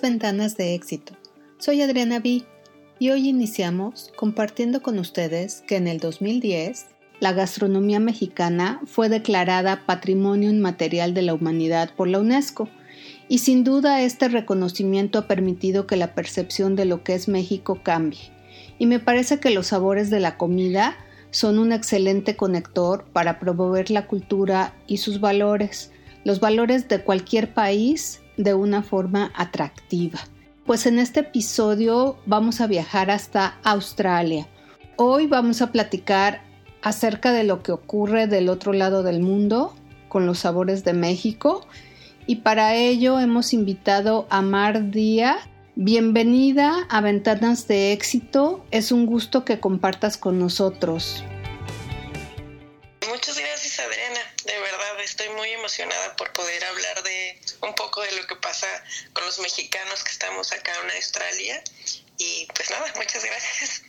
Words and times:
Ventanas 0.00 0.56
de 0.56 0.74
Éxito. 0.74 1.14
Soy 1.58 1.82
Adriana 1.82 2.20
B 2.20 2.42
y 2.98 3.10
hoy 3.10 3.28
iniciamos 3.28 4.10
compartiendo 4.16 4.82
con 4.82 4.98
ustedes 4.98 5.62
que 5.66 5.76
en 5.76 5.88
el 5.88 5.98
2010 5.98 6.86
la 7.20 7.32
gastronomía 7.32 8.00
mexicana 8.00 8.80
fue 8.86 9.10
declarada 9.10 9.84
Patrimonio 9.84 10.48
Inmaterial 10.48 11.12
de 11.12 11.22
la 11.22 11.34
Humanidad 11.34 11.94
por 11.94 12.08
la 12.08 12.18
UNESCO 12.18 12.68
y 13.28 13.38
sin 13.38 13.62
duda 13.62 14.02
este 14.02 14.28
reconocimiento 14.28 15.18
ha 15.18 15.28
permitido 15.28 15.86
que 15.86 15.96
la 15.96 16.14
percepción 16.14 16.76
de 16.76 16.86
lo 16.86 17.04
que 17.04 17.14
es 17.14 17.28
México 17.28 17.80
cambie. 17.82 18.32
Y 18.78 18.86
me 18.86 19.00
parece 19.00 19.38
que 19.38 19.50
los 19.50 19.68
sabores 19.68 20.08
de 20.08 20.20
la 20.20 20.38
comida 20.38 20.96
son 21.30 21.58
un 21.58 21.72
excelente 21.72 22.36
conector 22.36 23.04
para 23.12 23.38
promover 23.38 23.90
la 23.90 24.06
cultura 24.06 24.74
y 24.86 24.96
sus 24.96 25.20
valores, 25.20 25.92
los 26.24 26.40
valores 26.40 26.88
de 26.88 27.02
cualquier 27.02 27.52
país 27.52 28.20
de 28.42 28.54
una 28.54 28.82
forma 28.82 29.32
atractiva. 29.34 30.20
Pues 30.64 30.86
en 30.86 30.98
este 30.98 31.20
episodio 31.20 32.18
vamos 32.26 32.60
a 32.60 32.66
viajar 32.66 33.10
hasta 33.10 33.58
Australia. 33.62 34.48
Hoy 34.96 35.26
vamos 35.26 35.62
a 35.62 35.72
platicar 35.72 36.42
acerca 36.82 37.32
de 37.32 37.44
lo 37.44 37.62
que 37.62 37.72
ocurre 37.72 38.26
del 38.26 38.48
otro 38.48 38.72
lado 38.72 39.02
del 39.02 39.20
mundo 39.20 39.74
con 40.08 40.26
los 40.26 40.40
sabores 40.40 40.82
de 40.84 40.94
México 40.94 41.66
y 42.26 42.36
para 42.36 42.74
ello 42.76 43.20
hemos 43.20 43.52
invitado 43.52 44.26
a 44.30 44.42
Mar 44.42 44.90
Díaz. 44.90 45.46
Bienvenida 45.74 46.86
a 46.90 47.00
Ventanas 47.00 47.66
de 47.68 47.92
Éxito, 47.92 48.64
es 48.70 48.92
un 48.92 49.06
gusto 49.06 49.44
que 49.44 49.60
compartas 49.60 50.16
con 50.16 50.38
nosotros. 50.38 51.24
Muchas 53.08 53.38
gracias 53.38 53.80
Adriana, 53.80 54.20
de 54.44 54.58
verdad 54.60 55.00
estoy 55.02 55.28
muy 55.36 55.48
emocionada 55.50 56.16
por 56.16 56.32
poder 56.32 56.62
hablar 56.64 57.02
de 57.02 57.40
un 57.62 57.74
poco 57.74 58.02
de 58.02 58.12
lo 58.12 58.26
que 58.26 58.36
pasa 58.36 58.66
con 59.12 59.24
los 59.24 59.38
mexicanos 59.40 60.02
que 60.04 60.12
estamos 60.12 60.52
acá 60.52 60.72
en 60.84 60.90
Australia 60.96 61.62
y 62.18 62.46
pues 62.54 62.70
nada, 62.70 62.92
muchas 62.96 63.24
gracias. 63.24 63.82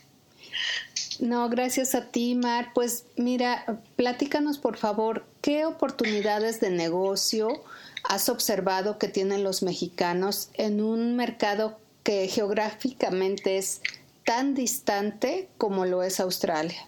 No, 1.20 1.50
gracias 1.50 1.96
a 1.96 2.10
ti, 2.10 2.36
Mar. 2.36 2.72
Pues 2.74 3.06
mira, 3.16 3.80
platícanos 3.96 4.58
por 4.58 4.78
favor, 4.78 5.26
¿qué 5.42 5.66
oportunidades 5.66 6.60
de 6.60 6.72
negocio 6.72 7.64
has 8.04 8.30
observado 8.30 8.98
que 8.98 9.08
tienen 9.08 9.44
los 9.44 9.62
mexicanos 9.62 10.50
en 10.54 10.82
un 10.82 11.16
mercado 11.16 11.80
que 12.04 12.28
geográficamente 12.28 13.58
es 13.58 13.82
tan 14.26 14.56
distante 14.56 15.50
como 15.58 15.86
lo 15.86 16.04
es 16.04 16.20
Australia? 16.20 16.88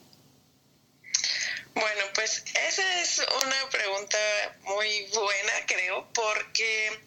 Bueno, 1.73 2.05
pues 2.13 2.43
esa 2.67 3.01
es 3.01 3.19
una 3.45 3.69
pregunta 3.69 4.17
muy 4.61 5.07
buena, 5.07 5.53
creo, 5.65 6.07
porque 6.13 7.01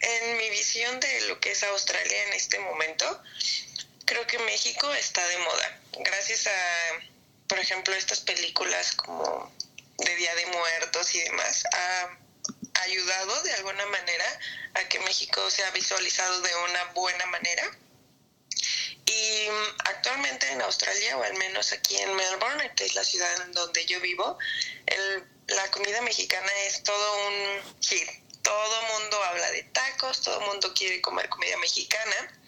en 0.00 0.36
mi 0.36 0.50
visión 0.50 1.00
de 1.00 1.20
lo 1.22 1.40
que 1.40 1.52
es 1.52 1.62
Australia 1.62 2.24
en 2.24 2.32
este 2.34 2.58
momento, 2.58 3.22
creo 4.04 4.26
que 4.26 4.38
México 4.40 4.92
está 4.94 5.26
de 5.28 5.38
moda. 5.38 5.80
Gracias 5.98 6.46
a, 6.46 6.50
por 7.48 7.58
ejemplo, 7.58 7.94
estas 7.94 8.20
películas 8.20 8.92
como 8.92 9.52
de 9.98 10.16
Día 10.16 10.34
de 10.34 10.46
Muertos 10.46 11.14
y 11.14 11.20
demás, 11.22 11.64
ha 11.72 12.18
ayudado 12.82 13.42
de 13.42 13.52
alguna 13.54 13.86
manera 13.86 14.40
a 14.74 14.84
que 14.88 14.98
México 15.00 15.50
sea 15.50 15.70
visualizado 15.70 16.40
de 16.40 16.54
una 16.54 16.84
buena 16.92 17.26
manera. 17.26 17.70
Y 19.06 19.48
actualmente 19.84 20.50
en 20.50 20.60
Australia, 20.62 21.16
o 21.16 21.22
al 21.22 21.34
menos 21.34 21.72
aquí 21.72 21.96
en 21.96 22.14
Melbourne, 22.14 22.72
que 22.76 22.84
es 22.84 22.94
la 22.94 23.04
ciudad 23.04 23.42
en 23.42 23.52
donde 23.52 23.84
yo 23.86 24.00
vivo, 24.00 24.38
la 25.48 25.70
comida 25.70 26.00
mexicana 26.02 26.50
es 26.66 26.82
todo 26.82 27.28
un 27.28 27.80
hit. 27.80 28.08
Todo 28.42 28.82
mundo 28.82 29.22
habla 29.24 29.50
de 29.50 29.62
tacos, 29.64 30.22
todo 30.22 30.40
mundo 30.40 30.72
quiere 30.74 31.00
comer 31.00 31.28
comida 31.28 31.56
mexicana. 31.58 32.40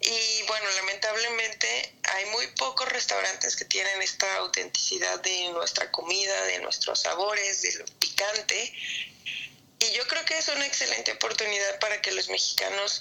Y 0.00 0.42
bueno, 0.46 0.70
lamentablemente 0.76 1.96
hay 2.04 2.26
muy 2.26 2.46
pocos 2.48 2.88
restaurantes 2.88 3.56
que 3.56 3.64
tienen 3.64 4.00
esta 4.00 4.36
autenticidad 4.36 5.20
de 5.20 5.50
nuestra 5.50 5.90
comida, 5.90 6.44
de 6.44 6.60
nuestros 6.60 7.00
sabores, 7.00 7.62
de 7.62 7.74
lo 7.74 7.84
picante. 7.98 8.72
Y 9.80 9.92
yo 9.92 10.06
creo 10.06 10.24
que 10.24 10.38
es 10.38 10.48
una 10.48 10.66
excelente 10.66 11.12
oportunidad 11.12 11.78
para 11.80 12.00
que 12.00 12.12
los 12.12 12.28
mexicanos 12.28 13.00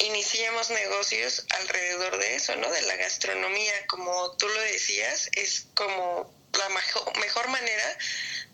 iniciemos 0.00 0.70
negocios 0.70 1.44
alrededor 1.60 2.18
de 2.18 2.34
eso, 2.34 2.56
¿no? 2.56 2.70
De 2.70 2.82
la 2.82 2.96
gastronomía, 2.96 3.86
como 3.86 4.36
tú 4.36 4.48
lo 4.48 4.60
decías, 4.62 5.28
es 5.32 5.66
como 5.74 6.32
la 6.58 6.68
mejor, 6.68 7.48
manera 7.48 7.98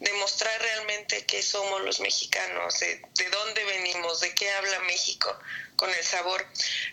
de 0.00 0.12
mostrar 0.14 0.60
realmente 0.60 1.24
qué 1.24 1.42
somos 1.42 1.82
los 1.82 2.00
mexicanos, 2.00 2.78
de, 2.80 3.00
de 3.14 3.30
dónde 3.30 3.64
venimos, 3.64 4.20
de 4.20 4.34
qué 4.34 4.50
habla 4.52 4.80
México 4.80 5.38
con 5.76 5.90
el 5.90 6.04
sabor. 6.04 6.46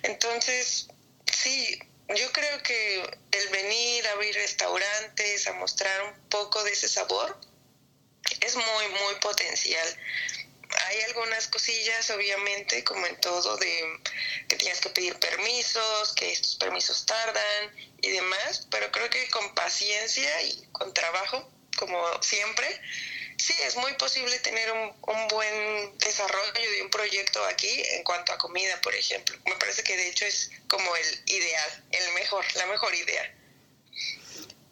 Entonces, 0.03 0.87
sí, 1.31 1.79
yo 2.09 2.31
creo 2.31 2.63
que 2.63 3.19
el 3.31 3.49
venir 3.49 4.07
a 4.07 4.11
abrir 4.11 4.35
restaurantes, 4.35 5.47
a 5.47 5.53
mostrar 5.53 6.03
un 6.03 6.29
poco 6.29 6.63
de 6.63 6.71
ese 6.71 6.87
sabor, 6.87 7.37
es 8.39 8.55
muy, 8.55 8.87
muy 8.87 9.15
potencial 9.21 9.97
hay 10.87 11.01
algunas 11.01 11.47
cosillas, 11.47 12.09
obviamente, 12.09 12.83
como 12.83 13.05
en 13.05 13.19
todo, 13.19 13.57
de 13.57 13.99
que 14.47 14.55
tienes 14.55 14.79
que 14.79 14.89
pedir 14.89 15.17
permisos, 15.19 16.13
que 16.13 16.31
estos 16.31 16.55
permisos 16.55 17.05
tardan 17.05 17.93
y 18.01 18.09
demás, 18.09 18.67
pero 18.69 18.91
creo 18.91 19.09
que 19.09 19.29
con 19.29 19.53
paciencia 19.55 20.41
y 20.43 20.67
con 20.71 20.93
trabajo, 20.93 21.49
como 21.77 22.01
siempre, 22.21 22.81
sí 23.37 23.53
es 23.65 23.75
muy 23.75 23.93
posible 23.93 24.37
tener 24.39 24.71
un, 24.71 24.93
un 25.01 25.27
buen 25.27 25.97
desarrollo 25.97 26.71
de 26.71 26.81
un 26.81 26.89
proyecto 26.89 27.43
aquí 27.45 27.83
en 27.91 28.03
cuanto 28.03 28.33
a 28.33 28.37
comida, 28.37 28.79
por 28.81 28.95
ejemplo. 28.95 29.37
Me 29.45 29.55
parece 29.55 29.83
que 29.83 29.97
de 29.97 30.09
hecho 30.09 30.25
es 30.25 30.51
como 30.67 30.95
el 30.95 31.23
ideal, 31.25 31.83
el 31.91 32.13
mejor, 32.13 32.45
la 32.55 32.65
mejor 32.67 32.93
idea. 32.95 33.33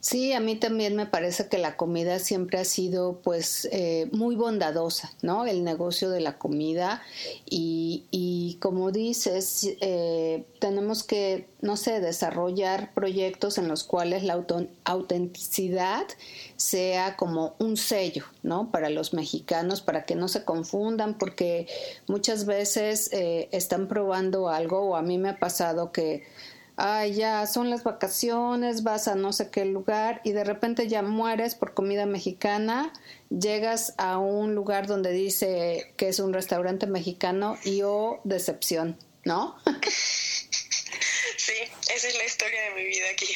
Sí, 0.01 0.33
a 0.33 0.39
mí 0.39 0.55
también 0.55 0.95
me 0.95 1.05
parece 1.05 1.47
que 1.47 1.59
la 1.59 1.77
comida 1.77 2.17
siempre 2.17 2.57
ha 2.57 2.65
sido 2.65 3.21
pues 3.21 3.69
eh, 3.71 4.09
muy 4.11 4.35
bondadosa, 4.35 5.13
¿no? 5.21 5.45
El 5.45 5.63
negocio 5.63 6.09
de 6.09 6.21
la 6.21 6.39
comida 6.39 7.03
y, 7.47 8.05
y 8.09 8.57
como 8.61 8.91
dices, 8.91 9.75
eh, 9.79 10.43
tenemos 10.57 11.03
que, 11.03 11.45
no 11.61 11.77
sé, 11.77 11.99
desarrollar 11.99 12.95
proyectos 12.95 13.59
en 13.59 13.67
los 13.67 13.83
cuales 13.83 14.23
la 14.23 14.43
autenticidad 14.85 16.07
sea 16.55 17.15
como 17.15 17.53
un 17.59 17.77
sello, 17.77 18.25
¿no? 18.41 18.71
Para 18.71 18.89
los 18.89 19.13
mexicanos, 19.13 19.81
para 19.81 20.05
que 20.05 20.15
no 20.15 20.27
se 20.29 20.43
confundan, 20.45 21.19
porque 21.19 21.67
muchas 22.07 22.47
veces 22.47 23.13
eh, 23.13 23.49
están 23.51 23.87
probando 23.87 24.49
algo 24.49 24.79
o 24.81 24.95
a 24.95 25.03
mí 25.03 25.19
me 25.19 25.29
ha 25.29 25.37
pasado 25.37 25.91
que 25.91 26.23
ay, 26.77 27.13
ya 27.13 27.45
son 27.47 27.69
las 27.69 27.83
vacaciones, 27.83 28.83
vas 28.83 29.07
a 29.07 29.15
no 29.15 29.33
sé 29.33 29.49
qué 29.49 29.65
lugar 29.65 30.21
y 30.23 30.31
de 30.31 30.43
repente 30.43 30.87
ya 30.87 31.01
mueres 31.01 31.55
por 31.55 31.73
comida 31.73 32.05
mexicana, 32.05 32.93
llegas 33.29 33.93
a 33.97 34.17
un 34.17 34.55
lugar 34.55 34.87
donde 34.87 35.11
dice 35.11 35.93
que 35.97 36.09
es 36.09 36.19
un 36.19 36.33
restaurante 36.33 36.87
mexicano 36.87 37.57
y 37.63 37.81
oh, 37.83 38.21
decepción, 38.23 38.97
¿no? 39.23 39.57
Sí, 41.37 41.53
esa 41.95 42.07
es 42.07 42.17
la 42.17 42.25
historia 42.25 42.61
de 42.65 42.69
mi 42.75 42.83
vida 42.83 43.09
aquí. 43.09 43.33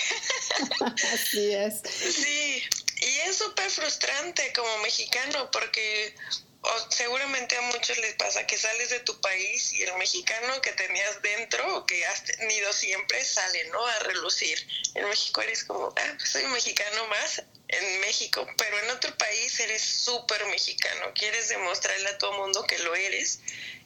Así 1.14 1.54
es. 1.54 1.82
Sí, 1.82 2.62
y 3.02 3.30
es 3.30 3.38
súper 3.38 3.70
frustrante 3.72 4.54
como 4.56 4.78
mexicano 4.84 5.50
porque 5.52 6.14
seguramente 6.90 7.58
a 7.58 7.62
muchos 7.62 7.98
les 7.98 8.14
pasa 8.16 8.46
que 8.48 8.58
sales 8.58 8.90
de 8.90 9.00
tu 9.02 9.20
país 9.22 9.74
y 9.74 9.84
el 9.84 9.94
mexicano 9.98 10.62
que 10.62 10.72
tenías 10.74 11.22
dentro 11.22 11.78
o 11.78 11.86
que 11.86 12.06
has 12.06 12.24
tenido 12.24 12.72
siempre 12.74 13.24
sale, 13.24 13.66
¿no? 13.66 13.86
A 13.86 14.00
relucir. 14.00 14.58
En 14.94 15.08
México 15.10 15.42
eres 15.42 15.64
como, 15.64 15.94
ah, 15.96 16.14
pues 16.18 16.32
soy 16.32 16.46
mexicano 16.48 17.08
más 17.08 17.44
en 17.68 18.00
México, 18.02 18.48
pero 18.58 18.80
en 18.80 18.92
otro 18.92 19.16
país 19.18 19.60
eres 19.60 19.82
súper 19.82 20.46
mexicano, 20.48 21.12
quieres 21.14 21.50
demostrarle 21.50 22.10
a 22.10 22.18
todo 22.18 22.34
mundo 22.34 22.64
que 22.64 22.78
lo 22.80 22.96
eres 22.96 23.40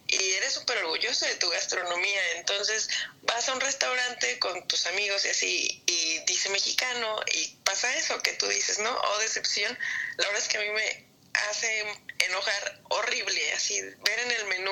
y 0.08 0.32
eres 0.32 0.54
súper 0.54 0.78
orgulloso 0.80 1.26
de 1.26 1.36
tu 1.36 1.50
gastronomía. 1.50 2.22
Entonces 2.38 2.90
vas 3.22 3.48
a 3.48 3.54
un 3.54 3.62
restaurante 3.62 4.40
con 4.40 4.68
tus 4.68 4.88
amigos 4.88 5.24
y 5.26 5.30
así, 5.30 5.84
y 5.86 6.20
dice 6.26 6.50
mexicano, 6.50 7.20
y 7.34 7.48
pasa 7.64 7.96
eso 7.96 8.22
que 8.22 8.34
tú 8.34 8.48
dices, 8.48 8.80
¿no? 8.80 8.90
Oh, 8.90 9.18
decepción. 9.20 9.78
La 10.18 10.26
verdad 10.26 10.42
es 10.42 10.48
que 10.48 10.58
a 10.58 10.62
mí 10.62 10.70
me 10.70 11.09
hace 11.50 11.86
enojar 12.20 12.82
horrible, 12.90 13.54
así 13.54 13.82
ver 13.82 14.20
en 14.20 14.32
el 14.32 14.46
menú 14.48 14.72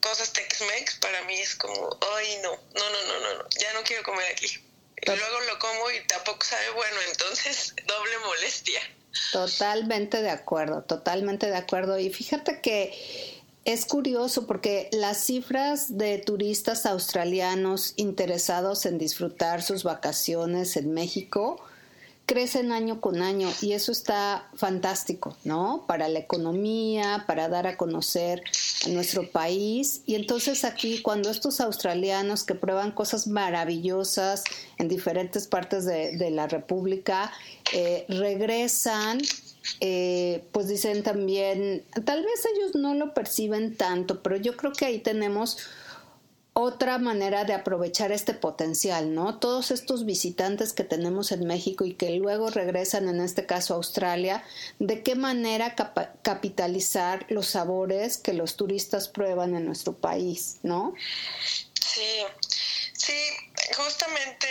cosas 0.00 0.32
Tex-Mex 0.32 0.96
para 0.96 1.22
mí 1.22 1.34
es 1.34 1.54
como, 1.54 1.96
ay 2.16 2.38
no, 2.42 2.50
no, 2.50 2.90
no, 2.90 3.02
no, 3.06 3.20
no, 3.20 3.34
no, 3.38 3.48
ya 3.58 3.72
no 3.72 3.82
quiero 3.82 4.02
comer 4.02 4.26
aquí. 4.32 4.46
Y 4.46 5.06
luego 5.06 5.40
lo 5.48 5.58
como 5.58 5.90
y 5.90 6.06
tampoco 6.06 6.44
sabe 6.44 6.70
bueno, 6.70 6.96
entonces 7.10 7.74
doble 7.86 8.18
molestia. 8.26 8.80
Totalmente 9.32 10.22
de 10.22 10.30
acuerdo, 10.30 10.82
totalmente 10.82 11.46
de 11.46 11.56
acuerdo. 11.56 11.98
Y 11.98 12.10
fíjate 12.10 12.60
que 12.60 13.42
es 13.64 13.84
curioso 13.84 14.46
porque 14.46 14.88
las 14.92 15.24
cifras 15.24 15.98
de 15.98 16.18
turistas 16.18 16.86
australianos 16.86 17.94
interesados 17.96 18.86
en 18.86 18.98
disfrutar 18.98 19.62
sus 19.62 19.84
vacaciones 19.84 20.76
en 20.76 20.92
México 20.92 21.62
crecen 22.26 22.72
año 22.72 23.00
con 23.00 23.20
año 23.20 23.48
y 23.60 23.72
eso 23.72 23.92
está 23.92 24.48
fantástico, 24.54 25.36
¿no? 25.44 25.84
Para 25.86 26.08
la 26.08 26.20
economía, 26.20 27.24
para 27.26 27.48
dar 27.48 27.66
a 27.66 27.76
conocer 27.76 28.42
a 28.86 28.88
nuestro 28.90 29.28
país. 29.30 30.02
Y 30.06 30.14
entonces 30.14 30.64
aquí 30.64 31.02
cuando 31.02 31.30
estos 31.30 31.60
australianos 31.60 32.44
que 32.44 32.54
prueban 32.54 32.92
cosas 32.92 33.26
maravillosas 33.26 34.44
en 34.78 34.88
diferentes 34.88 35.46
partes 35.46 35.84
de, 35.84 36.30
la 36.30 36.46
República 36.46 37.32
eh, 37.72 38.06
regresan, 38.08 39.20
eh, 39.80 40.44
pues 40.52 40.68
dicen 40.68 41.02
también, 41.02 41.84
tal 42.04 42.22
vez 42.22 42.46
ellos 42.54 42.74
no 42.74 42.94
lo 42.94 43.12
perciben 43.12 43.76
tanto, 43.76 44.22
pero 44.22 44.36
yo 44.36 44.56
creo 44.56 44.72
que 44.72 44.86
ahí 44.86 44.98
tenemos 44.98 45.58
otra 46.54 46.98
manera 46.98 47.44
de 47.44 47.54
aprovechar 47.54 48.12
este 48.12 48.34
potencial, 48.34 49.14
¿no? 49.14 49.38
Todos 49.38 49.70
estos 49.70 50.04
visitantes 50.04 50.72
que 50.72 50.84
tenemos 50.84 51.32
en 51.32 51.46
México 51.46 51.84
y 51.84 51.94
que 51.94 52.10
luego 52.16 52.50
regresan, 52.50 53.08
en 53.08 53.20
este 53.20 53.46
caso 53.46 53.72
a 53.72 53.78
Australia, 53.78 54.44
¿de 54.78 55.02
qué 55.02 55.14
manera 55.14 55.74
capitalizar 56.22 57.24
los 57.30 57.46
sabores 57.46 58.18
que 58.18 58.34
los 58.34 58.56
turistas 58.56 59.08
prueban 59.08 59.54
en 59.54 59.64
nuestro 59.64 59.94
país, 59.94 60.58
¿no? 60.62 60.94
Sí, 61.74 62.24
sí, 62.92 63.14
justamente 63.76 64.46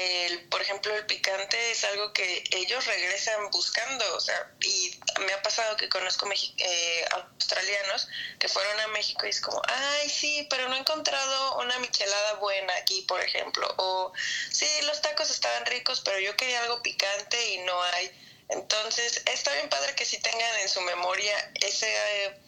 el, 0.00 0.48
por 0.48 0.62
ejemplo, 0.62 0.94
el 0.94 1.04
picante 1.06 1.70
es 1.70 1.84
algo 1.84 2.12
que 2.12 2.44
ellos 2.52 2.86
regresan 2.86 3.50
buscando, 3.50 4.16
o 4.16 4.20
sea, 4.20 4.50
y 4.60 4.98
me 5.26 5.32
ha 5.32 5.42
pasado 5.42 5.76
que 5.76 5.88
conozco 5.88 6.28
eh, 6.32 7.04
australianos 7.10 8.08
que 8.38 8.48
fueron 8.48 8.80
a 8.80 8.88
México 8.88 9.26
y 9.26 9.30
es 9.30 9.40
como, 9.40 9.60
ay, 9.66 10.08
sí, 10.08 10.46
pero 10.48 10.68
no 10.68 10.76
he 10.76 10.78
encontrado 10.78 11.58
una 11.58 11.78
michelada 11.80 12.34
buena 12.34 12.74
aquí, 12.76 13.02
por 13.02 13.20
ejemplo, 13.20 13.66
o 13.76 14.12
sí, 14.50 14.66
los 14.84 15.02
tacos 15.02 15.30
estaban 15.30 15.66
ricos, 15.66 16.00
pero 16.04 16.18
yo 16.18 16.36
quería 16.36 16.62
algo 16.62 16.82
picante 16.82 17.54
y 17.54 17.58
no 17.58 17.82
hay. 17.82 18.10
Entonces, 18.48 19.22
está 19.26 19.52
bien 19.54 19.68
padre 19.68 19.94
que 19.94 20.04
sí 20.04 20.18
tengan 20.18 20.58
en 20.60 20.68
su 20.68 20.80
memoria 20.80 21.52
ese... 21.54 22.40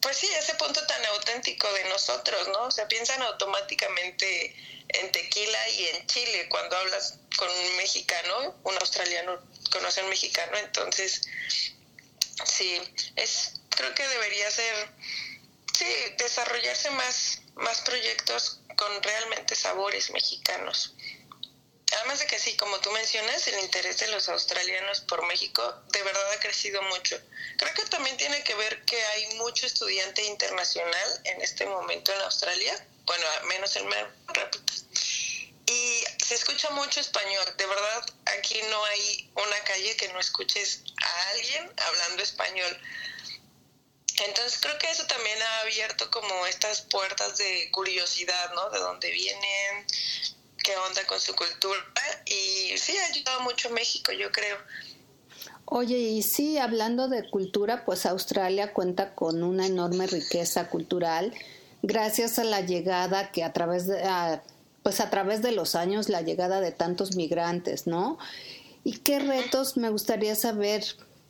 pues 0.00 0.16
sí, 0.16 0.28
ese 0.38 0.54
punto 0.54 0.84
tan 0.86 1.04
auténtico 1.06 1.72
de 1.72 1.84
nosotros, 1.84 2.48
¿no? 2.48 2.64
O 2.64 2.70
sea, 2.70 2.86
piensan 2.88 3.22
automáticamente 3.22 4.54
en 5.00 5.12
tequila 5.12 5.68
y 5.70 5.86
en 5.88 6.06
Chile 6.06 6.48
cuando 6.48 6.76
hablas 6.76 7.18
con 7.36 7.48
un 7.50 7.76
mexicano, 7.76 8.54
un 8.64 8.76
australiano 8.78 9.40
conoce 9.70 10.02
un 10.02 10.10
mexicano, 10.10 10.56
entonces 10.58 11.22
sí, 12.44 12.80
es 13.16 13.54
creo 13.70 13.94
que 13.94 14.06
debería 14.08 14.50
ser 14.50 14.88
sí, 15.76 15.86
desarrollarse 16.18 16.90
más 16.90 17.40
más 17.56 17.80
proyectos 17.82 18.60
con 18.76 19.02
realmente 19.02 19.54
sabores 19.54 20.10
mexicanos. 20.10 20.94
Además 21.98 22.18
de 22.18 22.26
que 22.26 22.38
sí, 22.38 22.56
como 22.56 22.78
tú 22.80 22.90
mencionas, 22.90 23.46
el 23.46 23.60
interés 23.60 23.98
de 23.98 24.08
los 24.08 24.28
australianos 24.28 25.00
por 25.02 25.24
México 25.26 25.62
de 25.92 26.02
verdad 26.02 26.32
ha 26.32 26.40
crecido 26.40 26.82
mucho. 26.82 27.18
Creo 27.56 27.72
que 27.74 27.84
también 27.84 28.16
tiene 28.16 28.42
que 28.42 28.54
ver 28.54 28.84
que 28.84 29.02
hay 29.02 29.34
mucho 29.36 29.66
estudiante 29.66 30.22
internacional 30.24 31.20
en 31.24 31.40
este 31.40 31.64
momento 31.64 32.12
en 32.12 32.20
Australia 32.22 32.86
bueno, 33.06 33.24
menos 33.48 33.76
el 33.76 33.84
mer, 33.84 34.08
Y 35.66 36.04
se 36.24 36.34
escucha 36.34 36.70
mucho 36.70 37.00
español, 37.00 37.44
de 37.56 37.66
verdad, 37.66 38.06
aquí 38.38 38.60
no 38.70 38.84
hay 38.84 39.30
una 39.34 39.58
calle 39.64 39.96
que 39.96 40.08
no 40.08 40.20
escuches 40.20 40.82
a 41.02 41.30
alguien 41.30 41.70
hablando 41.88 42.22
español. 42.22 42.78
Entonces 44.24 44.58
creo 44.60 44.78
que 44.78 44.90
eso 44.90 45.06
también 45.06 45.36
ha 45.42 45.60
abierto 45.60 46.10
como 46.10 46.46
estas 46.46 46.82
puertas 46.82 47.36
de 47.36 47.70
curiosidad, 47.70 48.52
¿no? 48.54 48.70
De 48.70 48.78
dónde 48.78 49.10
vienen, 49.10 49.86
qué 50.62 50.76
onda 50.76 51.04
con 51.06 51.20
su 51.20 51.34
cultura 51.34 51.80
y 52.24 52.76
sí 52.78 52.96
ha 52.96 53.06
ayudado 53.06 53.40
mucho 53.40 53.70
México, 53.70 54.12
yo 54.12 54.32
creo. 54.32 54.56
Oye, 55.66 55.98
y 55.98 56.22
sí, 56.22 56.58
hablando 56.58 57.08
de 57.08 57.28
cultura, 57.28 57.84
pues 57.84 58.06
Australia 58.06 58.72
cuenta 58.72 59.14
con 59.14 59.42
una 59.42 59.66
enorme 59.66 60.06
riqueza 60.06 60.68
cultural 60.68 61.34
gracias 61.82 62.38
a 62.38 62.44
la 62.44 62.60
llegada 62.60 63.32
que 63.32 63.44
a 63.44 63.52
través 63.52 63.86
de, 63.86 64.02
pues 64.86 65.00
a 65.00 65.10
través 65.10 65.42
de 65.42 65.50
los 65.50 65.74
años, 65.74 66.08
la 66.08 66.20
llegada 66.20 66.60
de 66.60 66.70
tantos 66.70 67.16
migrantes, 67.16 67.88
¿no? 67.88 68.18
¿Y 68.84 68.98
qué 68.98 69.18
retos 69.18 69.76
me 69.76 69.90
gustaría 69.90 70.36
saber 70.36 70.84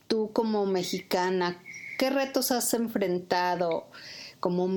tú 0.08 0.31
como 0.35 0.67
mexicana? 0.67 1.58
¿Qué 1.99 2.11
retos 2.11 2.50
has 2.50 2.75
enfrentado 2.75 3.87
como, 4.41 4.69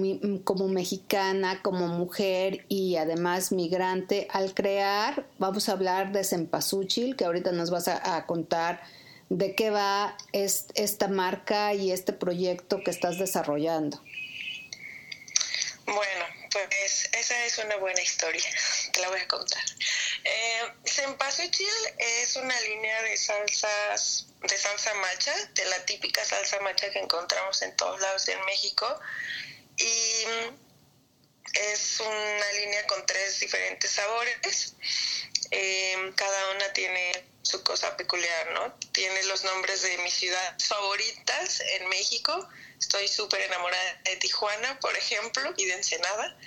como 0.45 0.69
mexicana, 0.69 1.61
como 1.61 1.89
mujer 1.89 2.63
y 2.69 2.95
además 2.95 3.51
migrante 3.51 4.29
al 4.31 4.53
crear, 4.53 5.27
vamos 5.39 5.67
a 5.67 5.73
hablar 5.73 6.13
de 6.13 6.23
Cempasúchil, 6.23 7.17
que 7.17 7.25
ahorita 7.25 7.51
nos 7.51 7.71
vas 7.71 7.89
a, 7.89 8.15
a 8.15 8.25
contar 8.27 8.81
de 9.27 9.55
qué 9.55 9.71
va 9.71 10.15
esta 10.31 11.09
marca 11.09 11.73
y 11.73 11.91
este 11.91 12.13
proyecto 12.13 12.79
que 12.81 12.91
estás 12.91 13.19
desarrollando? 13.19 14.01
Bueno, 15.85 16.38
pues 16.51 17.09
esa 17.11 17.45
es 17.45 17.57
una 17.59 17.75
buena 17.77 18.01
historia, 18.01 18.43
te 18.93 18.99
la 19.01 19.09
voy 19.09 19.19
a 19.19 19.27
contar. 19.27 19.63
Eh, 20.23 20.73
es 21.97 22.35
una 22.35 22.59
línea 22.61 23.01
de 23.03 23.17
salsas, 23.17 24.27
de 24.41 24.57
salsa 24.57 24.93
macha, 24.95 25.33
de 25.53 25.65
la 25.65 25.85
típica 25.85 26.23
salsa 26.25 26.59
macha 26.59 26.89
que 26.91 26.99
encontramos 26.99 27.61
en 27.61 27.75
todos 27.75 27.99
lados 28.01 28.27
en 28.27 28.43
México. 28.45 28.99
Y 29.77 30.25
es 31.53 31.99
una 31.99 32.51
línea 32.53 32.85
con 32.87 33.05
tres 33.05 33.39
diferentes 33.39 33.91
sabores. 33.91 34.75
Eh, 35.51 36.13
cada 36.15 36.51
una 36.51 36.71
tiene 36.73 37.25
su 37.41 37.63
cosa 37.63 37.95
peculiar, 37.97 38.51
¿no? 38.51 38.73
Tiene 38.91 39.23
los 39.23 39.43
nombres 39.43 39.81
de 39.81 39.97
mis 39.99 40.13
ciudades 40.13 40.65
favoritas 40.65 41.61
en 41.61 41.87
México 41.89 42.47
Estoy 42.79 43.07
súper 43.07 43.41
enamorada 43.41 44.01
de 44.05 44.15
Tijuana, 44.17 44.79
por 44.79 44.95
ejemplo, 44.95 45.53
y 45.57 45.65
de 45.65 45.73
Ensenada. 45.73 46.37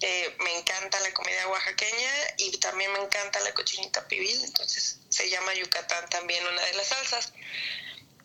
Eh, 0.00 0.36
me 0.44 0.56
encanta 0.58 1.00
la 1.00 1.12
comida 1.12 1.48
oaxaqueña 1.48 2.12
y 2.36 2.56
también 2.58 2.92
me 2.92 3.00
encanta 3.00 3.40
la 3.40 3.52
cochinita 3.52 4.06
pibil, 4.06 4.44
entonces 4.44 5.00
se 5.08 5.28
llama 5.28 5.54
Yucatán 5.54 6.08
también 6.08 6.46
una 6.46 6.62
de 6.62 6.74
las 6.74 6.86
salsas. 6.88 7.32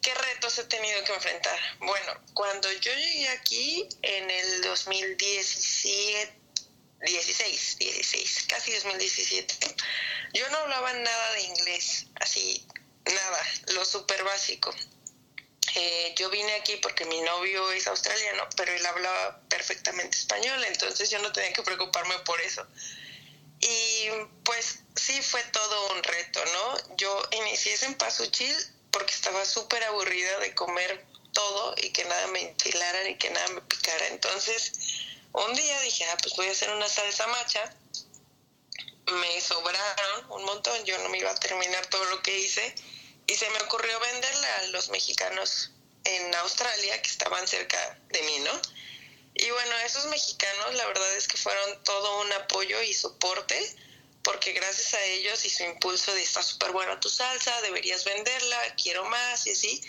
¿Qué 0.01 0.13
retos 0.13 0.59
he 0.59 0.65
tenido 0.65 1.03
que 1.03 1.13
enfrentar? 1.13 1.57
Bueno, 1.79 2.13
cuando 2.33 2.71
yo 2.73 2.93
llegué 2.93 3.29
aquí 3.29 3.87
en 4.01 4.29
el 4.29 4.61
2017, 4.61 6.33
16, 6.99 7.77
16, 7.79 8.45
casi 8.49 8.73
2017, 8.73 9.75
yo 10.33 10.49
no 10.49 10.57
hablaba 10.57 10.93
nada 10.93 11.31
de 11.33 11.41
inglés, 11.41 12.05
así, 12.15 12.67
nada, 13.05 13.47
lo 13.69 13.85
súper 13.85 14.23
básico. 14.23 14.75
Eh, 15.75 16.13
yo 16.17 16.29
vine 16.29 16.53
aquí 16.55 16.75
porque 16.77 17.05
mi 17.05 17.19
novio 17.21 17.71
es 17.71 17.87
australiano, 17.87 18.47
pero 18.55 18.71
él 18.73 18.85
hablaba 18.85 19.41
perfectamente 19.49 20.17
español, 20.17 20.63
entonces 20.65 21.09
yo 21.09 21.19
no 21.19 21.31
tenía 21.31 21.51
que 21.53 21.63
preocuparme 21.63 22.17
por 22.19 22.39
eso. 22.41 22.65
Y 23.59 24.09
pues 24.43 24.79
sí 24.95 25.21
fue 25.21 25.41
todo 25.45 25.93
un 25.93 26.03
reto, 26.03 26.43
¿no? 26.45 26.95
Yo 26.97 27.29
inicié 27.31 27.75
en 27.83 27.95
Pasuchil 27.95 28.55
porque 28.91 29.13
estaba 29.13 29.43
súper 29.45 29.83
aburrida 29.85 30.37
de 30.39 30.53
comer 30.53 31.05
todo 31.31 31.73
y 31.81 31.91
que 31.91 32.05
nada 32.05 32.27
me 32.27 32.41
enfilara 32.49 33.03
ni 33.05 33.17
que 33.17 33.31
nada 33.31 33.47
me 33.49 33.61
picara. 33.61 34.07
Entonces, 34.07 34.73
un 35.31 35.55
día 35.55 35.79
dije, 35.81 36.05
ah, 36.05 36.17
pues 36.21 36.35
voy 36.35 36.47
a 36.49 36.51
hacer 36.51 36.71
una 36.71 36.87
salsa 36.87 37.25
macha. 37.27 37.75
Me 39.05 39.41
sobraron 39.41 40.31
un 40.31 40.45
montón, 40.45 40.83
yo 40.85 40.97
no 40.99 41.09
me 41.09 41.17
iba 41.17 41.31
a 41.31 41.35
terminar 41.35 41.85
todo 41.87 42.03
lo 42.05 42.21
que 42.21 42.37
hice 42.37 42.75
y 43.33 43.35
se 43.35 43.49
me 43.49 43.57
ocurrió 43.63 43.99
venderla 43.99 44.57
a 44.57 44.63
los 44.67 44.89
mexicanos 44.89 45.71
en 46.03 46.35
Australia 46.35 47.01
que 47.01 47.09
estaban 47.09 47.47
cerca 47.47 47.99
de 48.09 48.21
mí, 48.21 48.39
¿no? 48.41 48.61
Y 49.33 49.49
bueno, 49.49 49.75
esos 49.79 50.05
mexicanos 50.05 50.75
la 50.75 50.85
verdad 50.85 51.15
es 51.15 51.27
que 51.27 51.37
fueron 51.37 51.83
todo 51.83 52.21
un 52.21 52.31
apoyo 52.33 52.79
y 52.83 52.93
soporte 52.93 53.75
porque 54.21 54.53
gracias 54.53 54.93
a 54.93 55.03
ellos 55.05 55.43
y 55.45 55.49
su 55.49 55.63
impulso 55.63 56.13
de 56.13 56.21
está 56.21 56.43
súper 56.43 56.73
buena 56.73 56.99
tu 56.99 57.09
salsa, 57.09 57.59
deberías 57.63 58.05
venderla, 58.05 58.75
quiero 58.75 59.03
más 59.05 59.47
y 59.47 59.51
así, 59.53 59.81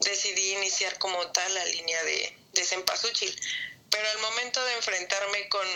decidí 0.00 0.54
iniciar 0.54 0.98
como 0.98 1.24
tal 1.30 1.54
la 1.54 1.64
línea 1.66 2.02
de, 2.02 2.36
de 2.52 2.64
Cempasúchil. 2.64 3.32
Pero 3.90 4.10
al 4.10 4.18
momento 4.18 4.64
de 4.64 4.74
enfrentarme 4.74 5.48
con 5.48 5.68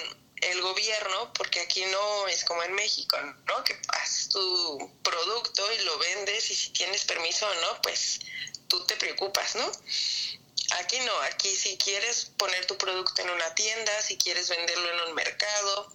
el 0.42 0.60
gobierno, 0.60 1.32
porque 1.34 1.60
aquí 1.60 1.84
no 1.86 2.28
es 2.28 2.44
como 2.44 2.62
en 2.62 2.72
México, 2.74 3.16
¿no? 3.46 3.64
Que 3.64 3.80
haces 3.88 4.28
tu 4.28 5.00
producto 5.02 5.72
y 5.72 5.78
lo 5.84 5.98
vendes 5.98 6.50
y 6.50 6.54
si 6.54 6.70
tienes 6.70 7.04
permiso 7.04 7.48
o 7.48 7.54
no, 7.54 7.82
pues 7.82 8.20
tú 8.68 8.84
te 8.86 8.96
preocupas, 8.96 9.54
¿no? 9.54 9.70
Aquí 10.80 10.98
no, 11.00 11.12
aquí 11.22 11.54
si 11.54 11.76
quieres 11.76 12.26
poner 12.36 12.66
tu 12.66 12.76
producto 12.76 13.22
en 13.22 13.30
una 13.30 13.54
tienda, 13.54 14.02
si 14.02 14.16
quieres 14.18 14.48
venderlo 14.48 14.90
en 14.90 15.08
un 15.08 15.14
mercado, 15.14 15.94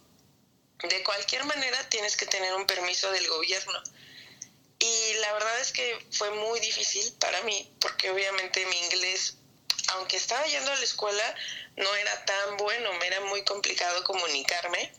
de 0.84 1.04
cualquier 1.04 1.44
manera 1.46 1.90
tienes 1.90 2.16
que 2.16 2.26
tener 2.26 2.54
un 2.54 2.66
permiso 2.66 3.12
del 3.12 3.28
gobierno. 3.28 3.82
Y 4.80 5.14
la 5.16 5.34
verdad 5.34 5.60
es 5.60 5.72
que 5.72 6.08
fue 6.12 6.30
muy 6.32 6.60
difícil 6.60 7.12
para 7.20 7.42
mí, 7.42 7.76
porque 7.80 8.12
obviamente 8.12 8.66
mi 8.68 8.78
inglés 8.78 9.38
aunque 9.88 10.18
estaba 10.18 10.46
yendo 10.46 10.72
a 10.72 10.76
la 10.76 10.84
escuela, 10.84 11.36
no 11.78 11.96
era 11.96 12.26
tan 12.26 12.58
bueno, 12.58 12.94
me 12.94 13.08
era 13.08 13.22
muy 13.22 13.44
complicado 13.44 14.04
comunicarme. 14.04 14.92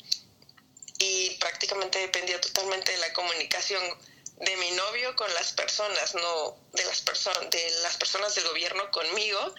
y 1.00 1.30
prácticamente 1.38 1.98
dependía 2.00 2.40
totalmente 2.40 2.90
de 2.90 2.98
la 2.98 3.12
comunicación 3.12 3.82
de 4.40 4.56
mi 4.56 4.70
novio 4.72 5.14
con 5.16 5.32
las 5.34 5.52
personas, 5.52 6.14
no 6.14 6.56
de 6.72 6.84
las 6.84 7.00
personas 7.02 7.50
de 7.50 7.70
las 7.82 7.96
personas 7.96 8.34
del 8.34 8.48
gobierno 8.48 8.90
conmigo 8.90 9.54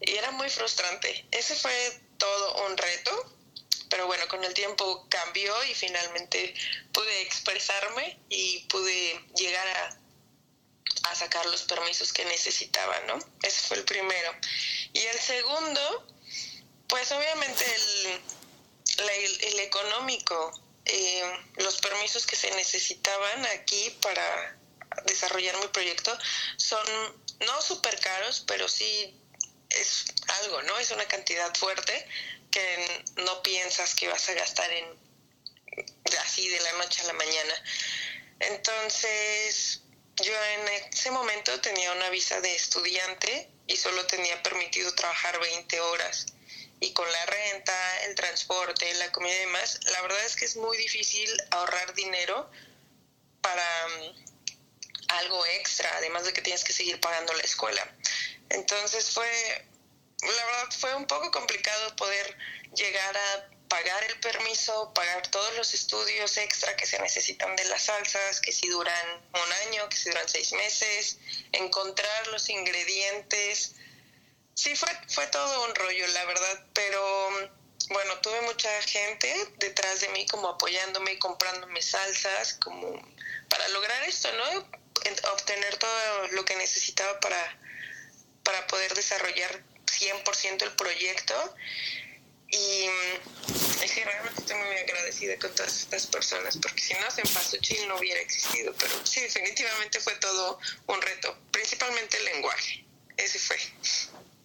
y 0.00 0.12
era 0.16 0.30
muy 0.32 0.48
frustrante. 0.50 1.26
Ese 1.30 1.54
fue 1.56 2.00
todo 2.18 2.66
un 2.66 2.76
reto, 2.76 3.34
pero 3.90 4.06
bueno, 4.06 4.26
con 4.28 4.44
el 4.44 4.54
tiempo 4.54 5.06
cambió 5.08 5.52
y 5.64 5.74
finalmente 5.74 6.54
pude 6.92 7.22
expresarme 7.22 8.18
y 8.28 8.60
pude 8.68 9.20
llegar 9.36 9.66
a, 9.66 11.10
a 11.10 11.14
sacar 11.14 11.46
los 11.46 11.62
permisos 11.62 12.12
que 12.12 12.24
necesitaba, 12.26 13.00
¿no? 13.06 13.18
Ese 13.42 13.60
fue 13.66 13.78
el 13.78 13.84
primero. 13.84 14.34
Y 14.92 15.00
el 15.00 15.18
segundo, 15.18 16.06
pues 16.88 17.12
obviamente 17.12 17.64
el, 18.98 19.44
el 19.44 19.60
económico, 19.60 20.52
eh, 20.84 21.22
los 21.56 21.80
permisos 21.80 22.26
que 22.26 22.36
se 22.36 22.50
necesitaban 22.52 23.46
aquí 23.46 23.96
para 24.02 24.58
desarrollar 25.06 25.56
mi 25.58 25.68
proyecto 25.68 26.16
son 26.56 26.86
no 27.46 27.62
súper 27.62 27.98
caros, 28.00 28.44
pero 28.46 28.68
sí 28.68 29.14
es 29.70 30.06
algo, 30.42 30.62
¿no? 30.62 30.78
Es 30.78 30.90
una 30.90 31.06
cantidad 31.06 31.54
fuerte 31.54 32.06
que 32.50 33.04
no 33.16 33.42
piensas 33.42 33.94
que 33.94 34.08
vas 34.08 34.28
a 34.28 34.34
gastar 34.34 34.70
en 34.72 35.08
así 36.20 36.48
de 36.48 36.60
la 36.60 36.72
noche 36.72 37.02
a 37.02 37.06
la 37.06 37.12
mañana. 37.12 37.54
Entonces, 38.40 39.82
yo 40.16 40.32
en 40.32 40.68
ese 40.68 41.10
momento 41.10 41.60
tenía 41.60 41.92
una 41.92 42.08
visa 42.10 42.40
de 42.40 42.54
estudiante 42.54 43.50
y 43.66 43.76
solo 43.76 44.06
tenía 44.06 44.42
permitido 44.42 44.94
trabajar 44.94 45.38
20 45.38 45.80
horas. 45.80 46.26
Y 46.80 46.92
con 46.92 47.10
la 47.10 47.26
renta, 47.26 48.04
el 48.04 48.14
transporte, 48.14 48.92
la 48.94 49.10
comida 49.10 49.34
y 49.34 49.40
demás, 49.40 49.80
la 49.92 50.02
verdad 50.02 50.24
es 50.24 50.36
que 50.36 50.44
es 50.44 50.56
muy 50.56 50.76
difícil 50.76 51.30
ahorrar 51.50 51.92
dinero 51.94 52.50
para 53.40 53.88
mm, 53.88 54.28
algo 55.08 55.44
extra, 55.46 55.90
además 55.96 56.24
de 56.24 56.32
que 56.32 56.42
tienes 56.42 56.64
que 56.64 56.72
seguir 56.72 57.00
pagando 57.00 57.32
la 57.32 57.42
escuela. 57.42 57.96
Entonces 58.50 59.10
fue, 59.10 59.66
la 60.22 60.44
verdad 60.46 60.68
fue 60.78 60.94
un 60.94 61.06
poco 61.06 61.30
complicado 61.30 61.96
poder 61.96 62.36
llegar 62.74 63.16
a 63.16 63.50
pagar 63.68 64.02
el 64.04 64.18
permiso, 64.20 64.92
pagar 64.94 65.26
todos 65.28 65.54
los 65.56 65.74
estudios 65.74 66.36
extra 66.38 66.74
que 66.76 66.86
se 66.86 66.98
necesitan 67.00 67.54
de 67.56 67.64
las 67.66 67.82
salsas, 67.82 68.40
que 68.40 68.52
si 68.52 68.68
duran 68.68 69.22
un 69.32 69.52
año, 69.68 69.88
que 69.88 69.96
si 69.96 70.08
duran 70.08 70.28
seis 70.28 70.52
meses, 70.52 71.18
encontrar 71.52 72.26
los 72.28 72.48
ingredientes. 72.48 73.74
Sí, 74.58 74.74
fue, 74.74 74.88
fue 75.06 75.24
todo 75.28 75.66
un 75.66 75.74
rollo, 75.76 76.04
la 76.08 76.24
verdad, 76.24 76.66
pero 76.74 77.28
bueno, 77.90 78.18
tuve 78.20 78.40
mucha 78.40 78.68
gente 78.82 79.32
detrás 79.58 80.00
de 80.00 80.08
mí 80.08 80.26
como 80.26 80.48
apoyándome 80.48 81.12
y 81.12 81.18
comprándome 81.20 81.80
salsas, 81.80 82.54
como 82.54 83.00
para 83.48 83.68
lograr 83.68 84.02
esto, 84.02 84.28
¿no? 84.32 84.68
Obtener 85.32 85.76
todo 85.76 86.28
lo 86.32 86.44
que 86.44 86.56
necesitaba 86.56 87.20
para, 87.20 87.56
para 88.42 88.66
poder 88.66 88.92
desarrollar 88.94 89.62
100% 89.86 90.62
el 90.62 90.72
proyecto. 90.72 91.54
Y 92.48 92.88
es 93.80 93.92
que 93.92 94.04
realmente 94.04 94.40
estoy 94.40 94.56
muy 94.56 94.76
agradecida 94.76 95.38
con 95.38 95.54
todas 95.54 95.82
estas 95.82 96.04
personas, 96.08 96.58
porque 96.60 96.82
si 96.82 96.94
no, 96.94 97.08
Cempasúchil 97.12 97.86
no 97.86 97.96
hubiera 97.96 98.20
existido. 98.20 98.74
Pero 98.76 99.06
sí, 99.06 99.20
definitivamente 99.20 100.00
fue 100.00 100.16
todo 100.16 100.58
un 100.88 101.00
reto, 101.00 101.38
principalmente 101.52 102.16
el 102.16 102.24
lenguaje. 102.24 102.84
Ese 103.16 103.38
fue. 103.38 103.56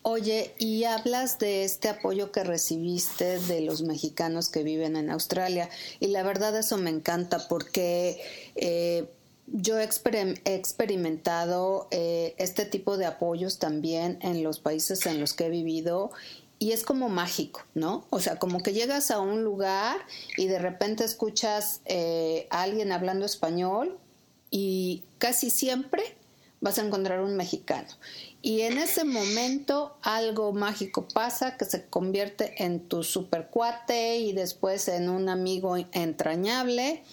Oye, 0.05 0.53
y 0.59 0.83
hablas 0.83 1.39
de 1.39 1.63
este 1.63 1.87
apoyo 1.87 2.33
que 2.33 2.43
recibiste 2.43 3.39
de 3.39 3.61
los 3.61 3.83
mexicanos 3.83 4.49
que 4.49 4.61
viven 4.61 4.97
en 4.97 5.09
Australia, 5.09 5.69
y 6.01 6.07
la 6.07 6.23
verdad 6.23 6.57
eso 6.57 6.77
me 6.77 6.89
encanta 6.89 7.47
porque 7.47 8.21
eh, 8.55 9.09
yo 9.47 9.79
he 9.79 9.83
experimentado 9.83 11.87
eh, 11.91 12.35
este 12.37 12.65
tipo 12.65 12.97
de 12.97 13.05
apoyos 13.05 13.59
también 13.59 14.19
en 14.21 14.43
los 14.43 14.59
países 14.59 15.05
en 15.05 15.21
los 15.21 15.33
que 15.33 15.45
he 15.45 15.49
vivido 15.49 16.11
y 16.59 16.73
es 16.73 16.83
como 16.83 17.07
mágico, 17.07 17.61
¿no? 17.73 18.05
O 18.09 18.19
sea, 18.19 18.39
como 18.39 18.61
que 18.61 18.73
llegas 18.73 19.09
a 19.09 19.19
un 19.19 19.43
lugar 19.43 19.97
y 20.37 20.47
de 20.47 20.59
repente 20.59 21.03
escuchas 21.03 21.81
eh, 21.85 22.47
a 22.49 22.63
alguien 22.63 22.91
hablando 22.91 23.25
español 23.25 23.97
y 24.49 25.03
casi 25.17 25.49
siempre 25.49 26.17
vas 26.63 26.79
a 26.79 26.85
encontrar 26.85 27.19
un 27.19 27.35
mexicano. 27.35 27.89
Y 28.41 28.61
en 28.61 28.77
ese 28.77 29.03
momento 29.03 29.97
algo 30.01 30.53
mágico 30.53 31.05
pasa 31.13 31.57
que 31.57 31.65
se 31.65 31.85
convierte 31.85 32.63
en 32.63 32.87
tu 32.87 33.03
super 33.03 33.47
cuate 33.49 34.17
y 34.17 34.31
después 34.31 34.87
en 34.87 35.09
un 35.09 35.27
amigo 35.27 35.75
entrañable. 35.91 37.03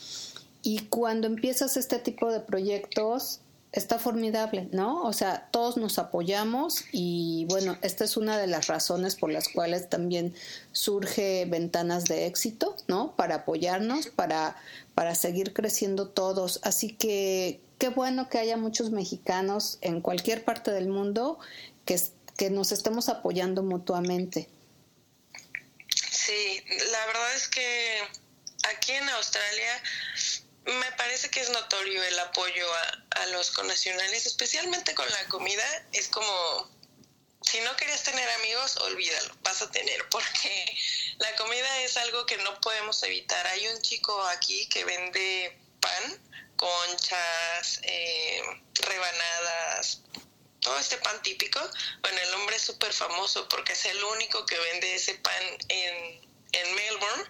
Y 0.63 0.87
cuando 0.87 1.27
empiezas 1.27 1.77
este 1.77 1.99
tipo 1.99 2.31
de 2.31 2.39
proyectos, 2.41 3.41
está 3.73 3.99
formidable, 3.99 4.69
¿no? 4.73 5.03
O 5.03 5.13
sea, 5.13 5.49
todos 5.51 5.77
nos 5.77 5.99
apoyamos 5.99 6.85
y 6.93 7.47
bueno, 7.49 7.77
esta 7.83 8.05
es 8.05 8.17
una 8.17 8.39
de 8.39 8.47
las 8.47 8.69
razones 8.69 9.17
por 9.17 9.31
las 9.31 9.49
cuales 9.49 9.89
también 9.89 10.33
surge 10.71 11.45
ventanas 11.47 12.05
de 12.05 12.27
éxito, 12.27 12.77
¿no? 12.87 13.17
Para 13.17 13.37
apoyarnos, 13.37 14.09
para, 14.09 14.57
para 14.95 15.17
seguir 15.17 15.53
creciendo 15.53 16.09
todos. 16.09 16.61
Así 16.63 16.93
que 16.93 17.61
qué 17.81 17.89
bueno 17.89 18.29
que 18.29 18.39
haya 18.39 18.57
muchos 18.57 18.91
mexicanos 18.91 19.79
en 19.81 20.03
cualquier 20.03 20.45
parte 20.45 20.71
del 20.71 20.87
mundo 20.87 21.41
que, 21.87 21.99
que 22.37 22.51
nos 22.51 22.71
estemos 22.71 23.09
apoyando 23.09 23.63
mutuamente. 23.63 24.49
Sí, 26.13 26.63
la 26.93 27.07
verdad 27.07 27.35
es 27.35 27.49
que 27.49 28.03
aquí 28.69 28.93
en 28.93 29.09
Australia 29.09 29.83
me 30.67 30.93
parece 30.93 31.31
que 31.31 31.41
es 31.41 31.51
notorio 31.51 32.05
el 32.05 32.19
apoyo 32.19 32.67
a, 32.73 33.27
los 33.33 33.51
connacionales, 33.51 34.27
especialmente 34.27 34.95
con 34.95 35.09
la 35.09 35.29
comida. 35.29 35.65
Es 35.93 36.09
como, 36.09 36.71
si 37.43 37.61
no 37.61 37.75
querías 37.77 38.03
tener 38.03 38.29
amigos, 38.41 38.77
olvídalo, 38.77 39.35
vas 39.43 39.63
a 39.63 39.71
tener, 39.71 40.07
porque 40.11 40.79
la 41.19 41.35
comida 41.37 41.81
es 41.83 41.97
algo 41.97 42.27
que 42.27 42.37
no 42.39 42.61
podemos 42.61 43.03
evitar. 43.05 43.47
Hay 43.47 43.69
un 43.69 43.81
chico 43.81 44.21
aquí 44.29 44.69
que 44.69 44.85
vende 44.85 45.60
pan, 45.91 46.21
conchas, 46.57 47.81
eh, 47.83 48.43
rebanadas, 48.75 50.03
todo 50.61 50.79
este 50.79 50.99
pan 50.99 51.21
típico. 51.23 51.61
Bueno, 52.03 52.19
el 52.19 52.35
hombre 52.35 52.57
es 52.57 52.63
súper 52.63 52.93
famoso 52.93 53.49
porque 53.49 53.73
es 53.73 53.85
el 53.87 54.03
único 54.05 54.45
que 54.47 54.59
vende 54.59 54.95
ese 54.95 55.15
pan 55.15 55.43
en 55.69 56.31
en 56.53 56.75
Melbourne 56.75 57.25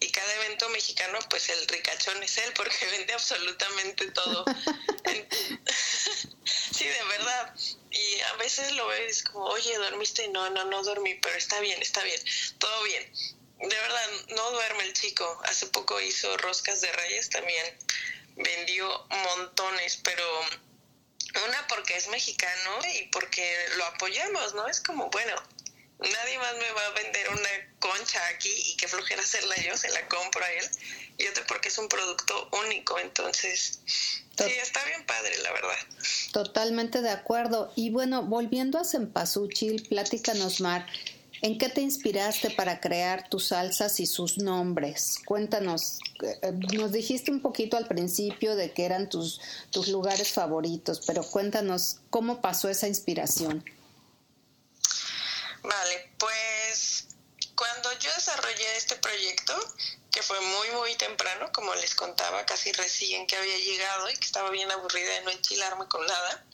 y 0.00 0.10
cada 0.10 0.34
evento 0.34 0.68
mexicano 0.70 1.18
pues 1.30 1.48
el 1.48 1.66
ricachón 1.68 2.22
es 2.22 2.38
él 2.38 2.52
porque 2.54 2.86
vende 2.90 3.12
absolutamente 3.12 4.10
todo. 4.10 4.44
sí, 6.44 6.84
de 6.84 7.04
verdad. 7.08 7.54
Y 7.90 8.20
a 8.20 8.34
veces 8.34 8.72
lo 8.72 8.86
ves 8.88 9.22
como, 9.22 9.46
oye, 9.46 9.76
¿dormiste? 9.78 10.28
No, 10.28 10.50
no, 10.50 10.64
no 10.64 10.82
dormí, 10.82 11.14
pero 11.14 11.36
está 11.36 11.60
bien, 11.60 11.80
está 11.80 12.02
bien, 12.02 12.20
todo 12.58 12.82
bien. 12.82 13.12
De 13.58 13.68
verdad, 13.68 14.10
no 14.34 14.50
duerme 14.52 14.84
el 14.84 14.92
chico. 14.92 15.40
Hace 15.44 15.66
poco 15.66 16.00
hizo 16.00 16.36
roscas 16.38 16.80
de 16.80 16.92
reyes 16.92 17.30
también. 17.30 17.78
Vendió 18.36 19.06
montones, 19.08 19.98
pero 20.02 20.24
una 21.46 21.66
porque 21.68 21.96
es 21.96 22.08
mexicano 22.08 22.78
y 22.94 23.08
porque 23.08 23.56
lo 23.76 23.84
apoyamos, 23.86 24.54
¿no? 24.54 24.66
Es 24.68 24.80
como, 24.80 25.08
bueno, 25.10 25.34
nadie 25.98 26.38
más 26.38 26.54
me 26.56 26.70
va 26.72 26.86
a 26.86 26.90
vender 26.90 27.28
una 27.30 27.48
concha 27.78 28.26
aquí 28.28 28.52
y 28.66 28.76
que 28.76 28.88
flojera 28.88 29.22
hacerla 29.22 29.56
yo, 29.56 29.76
se 29.76 29.88
la 29.90 30.06
compro 30.08 30.44
a 30.44 30.52
él. 30.52 30.70
Y 31.18 31.26
otro 31.28 31.44
porque 31.46 31.68
es 31.68 31.78
un 31.78 31.88
producto 31.88 32.50
único, 32.66 32.98
entonces 32.98 33.80
sí, 33.86 34.44
está 34.44 34.84
bien 34.84 35.04
padre, 35.06 35.38
la 35.38 35.52
verdad. 35.52 35.78
Totalmente 36.32 37.00
de 37.00 37.10
acuerdo. 37.10 37.72
Y 37.74 37.88
bueno, 37.90 38.22
volviendo 38.22 38.78
a 38.78 38.84
Cempasúchil, 38.84 39.88
pláticanos, 39.88 40.60
Mar, 40.60 40.86
¿en 41.42 41.58
qué 41.58 41.68
te 41.68 41.80
inspiraste 41.80 42.50
para 42.50 42.80
crear 42.80 43.28
tus 43.28 43.48
salsas 43.48 44.00
y 44.00 44.06
sus 44.06 44.38
nombres? 44.38 45.16
Cuéntanos, 45.24 45.98
eh, 46.22 46.52
nos 46.74 46.92
dijiste 46.92 47.30
un 47.30 47.40
poquito 47.40 47.76
al 47.76 47.86
principio 47.86 48.56
de 48.56 48.72
que 48.72 48.84
eran 48.84 49.08
tus, 49.08 49.40
tus 49.70 49.88
lugares 49.88 50.32
favoritos, 50.32 51.02
pero 51.06 51.22
cuéntanos 51.22 51.98
cómo 52.10 52.40
pasó 52.40 52.68
esa 52.68 52.88
inspiración. 52.88 53.64
Vale, 55.62 56.10
pues 56.18 57.06
cuando 57.56 57.92
yo 57.98 58.10
desarrollé 58.14 58.76
este 58.76 58.96
proyecto, 58.96 59.54
que 60.12 60.22
fue 60.22 60.40
muy, 60.40 60.70
muy 60.70 60.94
temprano, 60.96 61.50
como 61.52 61.74
les 61.74 61.94
contaba, 61.94 62.46
casi 62.46 62.72
recién 62.72 63.26
que 63.26 63.36
había 63.36 63.58
llegado 63.58 64.08
y 64.10 64.14
que 64.14 64.24
estaba 64.24 64.50
bien 64.50 64.70
aburrida 64.70 65.10
de 65.10 65.22
no 65.22 65.30
enchilarme 65.30 65.86
con 65.88 66.06
nada, 66.06 66.44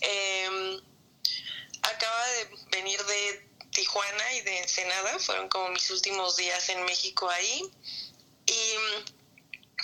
em, 0.00 0.80
acaba 1.82 2.26
de 2.28 2.50
venir 2.70 3.02
de 3.04 3.53
Tijuana 3.74 4.32
y 4.34 4.40
de 4.42 4.58
Ensenada, 4.60 5.18
fueron 5.18 5.48
como 5.48 5.68
mis 5.68 5.90
últimos 5.90 6.36
días 6.36 6.68
en 6.70 6.84
México 6.84 7.28
ahí, 7.28 7.70
y 8.46 8.74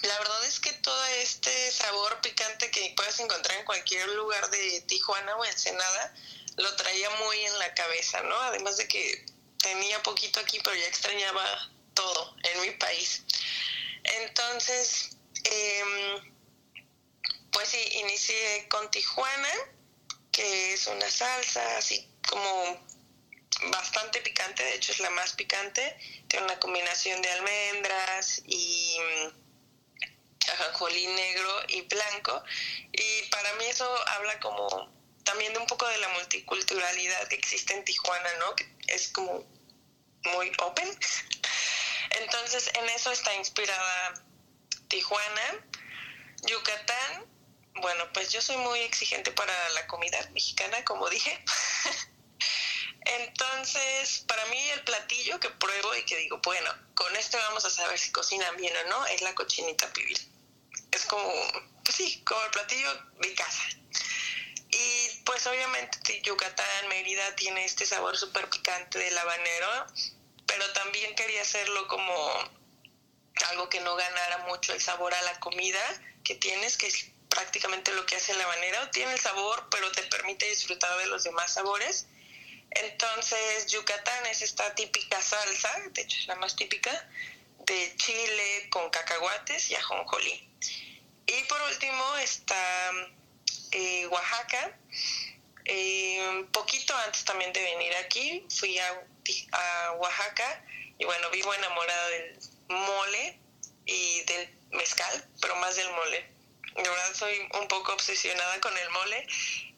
la 0.06 0.18
verdad 0.18 0.44
es 0.47 0.61
que 0.61 0.73
todo 0.75 1.04
este 1.23 1.73
sabor 1.73 2.20
picante 2.23 2.70
que 2.70 2.94
puedes 2.97 3.18
encontrar 3.20 3.59
en 3.59 3.64
cualquier 3.66 4.09
lugar 4.11 4.49
de 4.50 4.80
Tijuana 4.82 5.37
o 5.37 5.44
Ensenada, 5.44 6.14
lo 6.56 6.75
traía 6.76 7.11
muy 7.11 7.38
en 7.40 7.59
la 7.59 7.75
cabeza, 7.75 8.23
¿no? 8.23 8.37
Además 8.42 8.76
de 8.76 8.87
que 8.88 9.26
tenía 9.59 10.02
poquito 10.02 10.40
aquí, 10.40 10.59
pero 10.62 10.76
ya 10.76 10.87
extrañaba 10.87 11.70
todo 11.94 12.37
en 12.44 12.61
mi 12.62 12.70
país. 12.73 13.23
Entonces, 14.04 15.11
em, 15.44 16.35
pues 17.50 17.68
sí, 17.68 17.82
inicié 17.99 18.68
con 18.68 18.90
Tijuana, 18.90 19.52
que 20.32 20.75
es 20.75 20.87
una 20.87 21.11
salsa 21.11 21.76
así 21.76 22.09
como 22.28 22.88
bastante 23.71 24.21
picante, 24.21 24.62
de 24.62 24.75
hecho 24.75 24.93
es 24.93 25.00
la 25.00 25.11
más 25.11 25.33
picante, 25.35 25.97
tiene 26.29 26.47
una 26.47 26.59
combinación 26.59 27.21
de 27.23 27.31
almendras 27.31 28.43
y 28.47 28.97
mm, 28.99 30.50
ajonjolí 30.52 31.07
negro 31.07 31.62
y 31.69 31.83
blanco 31.83 32.43
y 32.93 33.23
para 33.31 33.52
mí 33.55 33.67
eso 33.67 34.09
habla 34.09 34.38
como 34.40 34.90
también 35.25 35.52
de 35.52 35.59
un 35.59 35.67
poco 35.67 35.87
de 35.87 35.99
la 35.99 36.09
multiculturalidad 36.09 37.29
que 37.29 37.37
existe 37.37 37.75
en 37.75 37.85
Tijuana, 37.85 38.31
¿no? 38.38 38.57
Que 38.57 38.67
es 38.88 39.09
como 39.09 39.45
muy 40.25 40.52
open. 40.62 40.88
Entonces 42.21 42.71
en 42.75 42.88
eso 42.88 43.12
está 43.12 43.35
inspirada 43.35 44.25
Tijuana, 44.88 45.67
Yucatán. 46.47 47.26
Bueno, 47.75 48.12
pues 48.12 48.33
yo 48.33 48.43
soy 48.43 48.57
muy 48.57 48.81
exigente 48.81 49.31
para 49.31 49.52
la 49.71 49.87
comida 49.87 50.19
mexicana, 50.33 50.85
como 50.85 51.09
dije. 51.09 51.45
Entonces, 53.19 54.25
para 54.29 54.45
mí 54.47 54.71
el 54.71 54.85
platillo 54.85 55.40
que 55.40 55.50
pruebo 55.50 55.97
y 55.97 56.05
que 56.05 56.17
digo, 56.17 56.40
bueno, 56.45 56.73
con 56.95 57.14
esto 57.17 57.38
vamos 57.38 57.64
a 57.64 57.71
saber 57.71 57.99
si 57.99 58.12
cocinan 58.12 58.57
bien 58.57 58.73
o 58.76 58.88
no, 58.88 59.07
es 59.07 59.21
la 59.23 59.35
cochinita 59.35 59.93
pibil. 59.93 60.19
Es 60.93 61.07
como, 61.07 61.33
pues 61.85 61.97
sí, 61.97 62.23
como 62.25 62.40
el 62.45 62.50
platillo 62.52 62.95
de 63.21 63.35
casa. 63.35 63.64
Y 64.71 65.23
pues 65.25 65.45
obviamente 65.49 66.23
Yucatán, 66.23 66.88
Mérida 66.88 67.35
tiene 67.35 67.64
este 67.64 67.85
sabor 67.85 68.17
súper 68.17 68.49
picante 68.49 69.00
del 69.00 69.19
habanero, 69.19 69.87
pero 70.47 70.73
también 70.73 71.12
quería 71.17 71.43
hacerlo 71.43 71.88
como 71.88 72.14
algo 73.49 73.69
que 73.69 73.81
no 73.81 73.97
ganara 73.97 74.38
mucho 74.47 74.73
el 74.73 74.81
sabor 74.81 75.12
a 75.14 75.23
la 75.23 75.40
comida 75.40 75.81
que 76.23 76.37
tienes, 76.37 76.76
que 76.76 76.87
es 76.87 77.07
prácticamente 77.29 77.93
lo 77.93 78.07
que 78.07 78.14
hace 78.14 78.31
el 78.31 78.40
habanero. 78.40 78.88
Tiene 78.90 79.14
el 79.14 79.21
sabor, 79.21 79.67
pero 79.69 79.90
te 79.90 80.02
permite 80.05 80.47
disfrutar 80.47 80.97
de 80.99 81.07
los 81.07 81.25
demás 81.25 81.52
sabores 81.52 82.07
entonces, 82.71 83.67
Yucatán 83.67 84.27
es 84.27 84.43
esta 84.43 84.75
típica 84.75 85.21
salsa, 85.21 85.71
de 85.91 86.03
hecho 86.03 86.19
es 86.19 86.27
la 86.27 86.37
más 86.37 86.55
típica, 86.55 87.09
de 87.67 87.95
chile 87.97 88.69
con 88.71 88.89
cacahuates 88.91 89.71
y 89.71 89.75
ajonjolí. 89.75 90.49
Y 91.27 91.45
por 91.45 91.61
último 91.62 92.17
está 92.17 92.93
eh, 93.73 94.07
Oaxaca. 94.07 94.77
Eh, 95.65 96.47
poquito 96.53 96.97
antes 96.97 97.25
también 97.25 97.53
de 97.53 97.62
venir 97.62 97.95
aquí, 97.97 98.47
fui 98.49 98.79
a, 98.79 99.07
a 99.53 99.93
Oaxaca 99.93 100.65
y 100.99 101.05
bueno, 101.05 101.31
vivo 101.31 101.53
enamorada 101.55 102.09
del 102.09 102.39
mole 102.69 103.39
y 103.87 104.23
del 104.25 104.59
mezcal, 104.71 105.29
pero 105.41 105.57
más 105.57 105.77
del 105.77 105.91
mole. 105.91 106.39
De 106.77 106.83
verdad 106.83 107.15
soy 107.15 107.49
un 107.61 107.69
poco 107.69 107.93
obsesionada 107.93 108.61
con 108.61 108.77
el 108.77 108.91
mole 108.91 109.27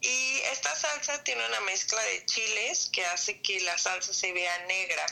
y 0.00 0.40
esta 0.50 0.74
salsa 0.74 1.22
tiene 1.24 1.46
una 1.46 1.60
mezcla 1.60 2.00
de 2.02 2.26
chiles 2.26 2.90
que 2.92 3.04
hace 3.06 3.40
que 3.40 3.60
la 3.60 3.78
salsa 3.78 4.12
se 4.12 4.32
vea 4.32 4.66
negra. 4.66 5.06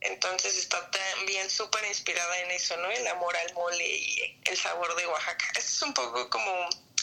Entonces 0.00 0.56
está 0.56 0.90
también 0.90 1.48
súper 1.48 1.84
inspirada 1.86 2.40
en 2.40 2.50
eso, 2.50 2.76
¿no? 2.76 2.90
El 2.90 3.06
amor 3.06 3.36
al 3.36 3.54
mole 3.54 3.86
y 3.86 4.40
el 4.44 4.56
sabor 4.56 4.94
de 4.96 5.06
Oaxaca. 5.06 5.44
es 5.56 5.82
un 5.82 5.94
poco 5.94 6.28
como 6.28 6.52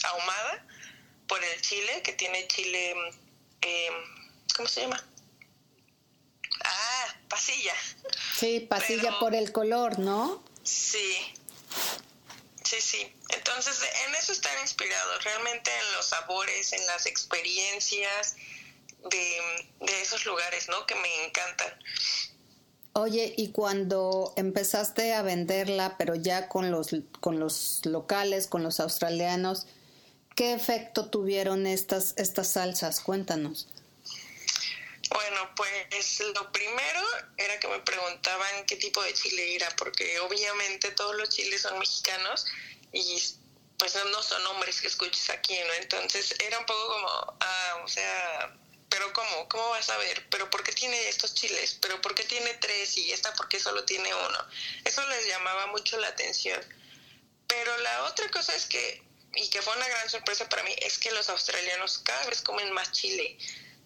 ahumada 0.04 0.66
por 1.26 1.42
el 1.42 1.60
chile, 1.62 2.02
que 2.02 2.12
tiene 2.12 2.46
chile, 2.48 2.94
eh, 3.62 3.90
¿cómo 4.54 4.68
se 4.68 4.82
llama? 4.82 5.02
Ah, 6.64 7.14
pasilla. 7.28 7.74
Sí, 8.36 8.60
pasilla 8.60 9.18
por 9.18 9.34
el 9.34 9.52
color, 9.52 9.98
¿no? 9.98 10.44
Sí, 10.62 11.16
Sí, 12.70 12.80
sí. 12.80 13.12
Entonces, 13.30 13.80
en 14.06 14.14
eso 14.14 14.30
están 14.30 14.56
inspirados, 14.62 15.24
realmente 15.24 15.72
en 15.72 15.92
los 15.96 16.06
sabores, 16.06 16.72
en 16.72 16.86
las 16.86 17.04
experiencias 17.04 18.36
de, 19.10 20.00
esos 20.00 20.24
lugares, 20.24 20.68
¿no? 20.68 20.86
Que 20.86 20.94
me 20.94 21.24
encantan. 21.26 21.68
Oye, 22.92 23.34
y 23.36 23.50
cuando 23.50 24.32
empezaste 24.36 25.14
a 25.14 25.22
venderla, 25.22 25.96
pero 25.98 26.14
ya 26.14 26.48
con 26.48 26.70
los, 26.70 26.94
con 27.18 27.40
los 27.40 27.84
locales, 27.86 28.46
con 28.46 28.62
los 28.62 28.78
australianos, 28.78 29.66
¿qué 30.36 30.52
efecto 30.52 31.10
tuvieron 31.10 31.66
estas, 31.66 32.14
estas 32.18 32.52
salsas? 32.52 33.00
Cuéntanos. 33.00 33.66
Pues 35.56 36.20
lo 36.20 36.52
primero 36.52 37.02
era 37.36 37.58
que 37.60 37.68
me 37.68 37.80
preguntaban 37.80 38.66
qué 38.66 38.76
tipo 38.76 39.02
de 39.02 39.14
chile 39.14 39.54
era, 39.54 39.68
porque 39.76 40.18
obviamente 40.20 40.90
todos 40.92 41.14
los 41.16 41.28
chiles 41.28 41.62
son 41.62 41.78
mexicanos 41.78 42.46
y 42.92 43.22
pues 43.78 43.94
no 43.94 44.22
son 44.22 44.42
nombres 44.44 44.80
que 44.80 44.88
escuches 44.88 45.30
aquí, 45.30 45.58
¿no? 45.66 45.72
Entonces 45.74 46.34
era 46.38 46.58
un 46.58 46.66
poco 46.66 46.88
como, 46.88 47.36
ah, 47.40 47.80
o 47.82 47.88
sea, 47.88 48.54
pero 48.90 49.12
¿cómo? 49.12 49.48
¿Cómo 49.48 49.70
vas 49.70 49.88
a 49.88 49.96
ver? 49.98 50.26
¿Pero 50.30 50.50
por 50.50 50.62
qué 50.62 50.72
tiene 50.72 51.08
estos 51.08 51.34
chiles? 51.34 51.78
¿Pero 51.80 52.00
por 52.02 52.14
qué 52.14 52.24
tiene 52.24 52.52
tres 52.54 52.96
y 52.98 53.12
esta 53.12 53.32
por 53.34 53.48
qué 53.48 53.58
solo 53.60 53.84
tiene 53.84 54.12
uno? 54.12 54.38
Eso 54.84 55.06
les 55.08 55.26
llamaba 55.26 55.68
mucho 55.68 55.98
la 55.98 56.08
atención. 56.08 56.60
Pero 57.46 57.76
la 57.78 58.04
otra 58.04 58.28
cosa 58.30 58.54
es 58.54 58.66
que, 58.66 59.02
y 59.34 59.48
que 59.48 59.62
fue 59.62 59.74
una 59.76 59.88
gran 59.88 60.10
sorpresa 60.10 60.48
para 60.48 60.62
mí, 60.64 60.74
es 60.82 60.98
que 60.98 61.12
los 61.12 61.28
australianos 61.28 61.98
cada 61.98 62.26
vez 62.26 62.42
comen 62.42 62.72
más 62.72 62.92
chile, 62.92 63.38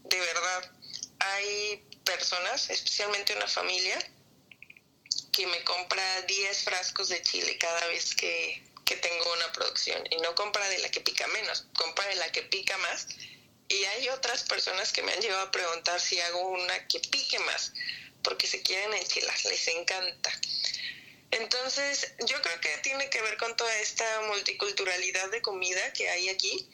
de 0.05 0.21
verdad 0.21 0.71
hay 1.33 1.85
personas, 2.05 2.71
especialmente 2.71 3.35
una 3.35 3.49
familia, 3.49 3.99
que 5.33 5.47
me 5.47 5.65
compra 5.65 6.23
10 6.23 6.63
frascos 6.63 7.09
de 7.09 7.23
chile 7.23 7.59
cada 7.59 7.87
vez 7.89 8.15
que, 8.15 8.63
que 8.85 8.97
tengo 8.97 9.33
una 9.33 9.53
producción 9.53 10.03
y 10.11 10.17
no 10.19 10.35
compra 10.35 10.69
de 10.69 10.79
la 10.79 10.91
que 10.91 11.01
pica 11.01 11.27
menos, 11.29 11.67
compra 11.77 12.07
de 12.07 12.17
la 12.17 12.31
que 12.31 12.43
pica 12.43 12.77
más. 12.79 13.09
Y 13.69 13.85
hay 13.85 14.09
otras 14.11 14.45
personas 14.45 14.93
que 14.93 15.03
me 15.03 15.13
han 15.13 15.21
llevado 15.21 15.43
a 15.43 15.51
preguntar 15.51 16.01
si 16.01 16.21
hago 16.21 16.49
una 16.49 16.87
que 16.87 17.01
pique 17.01 17.39
más, 17.41 17.73
porque 18.23 18.47
se 18.47 18.63
quieren 18.63 18.93
enchilar, 18.95 19.35
les 19.47 19.69
encanta. 19.69 20.31
Entonces, 21.31 22.13
yo 22.27 22.41
creo 22.43 22.61
que 22.61 22.79
tiene 22.79 23.11
que 23.11 23.21
ver 23.23 23.37
con 23.39 23.57
toda 23.57 23.77
esta 23.79 24.21
multiculturalidad 24.29 25.31
de 25.31 25.43
comida 25.43 25.93
que 25.93 26.09
hay 26.09 26.29
aquí 26.29 26.69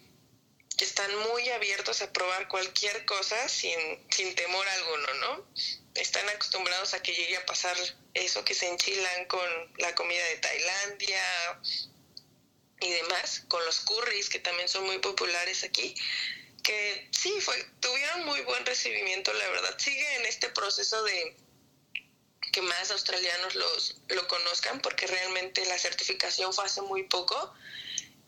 están 0.84 1.14
muy 1.30 1.48
abiertos 1.50 2.02
a 2.02 2.12
probar 2.12 2.48
cualquier 2.48 3.04
cosa 3.04 3.48
sin, 3.48 3.78
sin 4.10 4.34
temor 4.34 4.66
alguno, 4.66 5.14
¿no? 5.14 5.46
Están 5.94 6.28
acostumbrados 6.28 6.94
a 6.94 7.02
que 7.02 7.12
llegue 7.12 7.36
a 7.36 7.46
pasar 7.46 7.76
eso 8.14 8.44
que 8.44 8.54
se 8.54 8.68
enchilan 8.68 9.26
con 9.26 9.72
la 9.78 9.94
comida 9.94 10.24
de 10.24 10.36
Tailandia 10.36 11.22
y 12.80 12.90
demás, 12.90 13.42
con 13.48 13.64
los 13.66 13.80
curries 13.80 14.28
que 14.28 14.38
también 14.38 14.68
son 14.68 14.84
muy 14.84 14.98
populares 14.98 15.64
aquí, 15.64 15.94
que 16.62 17.08
sí, 17.10 17.32
fue, 17.40 17.62
tuvieron 17.80 18.24
muy 18.24 18.40
buen 18.42 18.64
recibimiento, 18.64 19.32
la 19.32 19.48
verdad. 19.48 19.76
Sigue 19.78 20.16
en 20.16 20.26
este 20.26 20.48
proceso 20.50 21.02
de 21.02 21.36
que 22.52 22.62
más 22.62 22.90
australianos 22.90 23.54
los, 23.54 23.96
lo 24.08 24.26
conozcan, 24.28 24.80
porque 24.80 25.06
realmente 25.06 25.64
la 25.66 25.78
certificación 25.78 26.52
fue 26.52 26.64
hace 26.64 26.82
muy 26.82 27.04
poco 27.04 27.54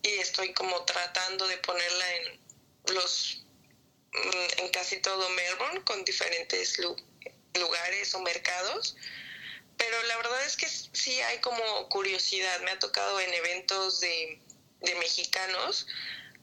y 0.01 0.09
estoy 0.19 0.53
como 0.53 0.83
tratando 0.85 1.47
de 1.47 1.57
ponerla 1.57 2.15
en, 2.15 2.42
los 2.87 3.43
mm, 4.13 4.61
en 4.61 4.69
casi 4.69 4.97
todo 4.97 5.29
Melbourne 5.29 5.83
con 5.83 6.03
diferentes 6.05 6.79
lugares 7.53 8.13
o 8.15 8.19
mercados. 8.21 8.95
Pero 9.77 10.03
la 10.03 10.17
verdad 10.17 10.45
es 10.45 10.55
que 10.55 10.67
sí 10.67 11.19
hay 11.21 11.39
como 11.39 11.89
curiosidad. 11.89 12.61
Me 12.61 12.71
ha 12.71 12.79
tocado 12.79 13.19
en 13.19 13.33
eventos 13.33 13.99
de, 13.99 14.39
de 14.81 14.95
mexicanos 14.95 15.87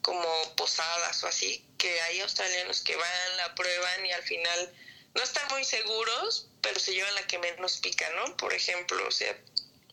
como 0.03 0.27
posadas 0.57 1.23
o 1.25 1.27
así 1.27 1.65
que 1.79 2.01
hay 2.03 2.21
australianos 2.21 2.81
que 2.83 2.97
van 2.97 3.37
la 3.37 3.55
prueban 3.55 4.07
y 4.07 4.13
al 4.13 4.23
final 4.23 4.75
no 5.15 5.23
están 5.23 5.47
muy 5.51 5.65
seguros 5.65 6.49
pero 6.63 6.79
se 6.81 6.95
llevan 6.95 7.15
la 7.15 7.27
que 7.27 7.39
menos 7.39 7.79
pica 7.79 8.09
no 8.11 8.37
por 8.37 8.53
ejemplo 8.53 9.07
o 9.07 9.11
sea 9.11 9.37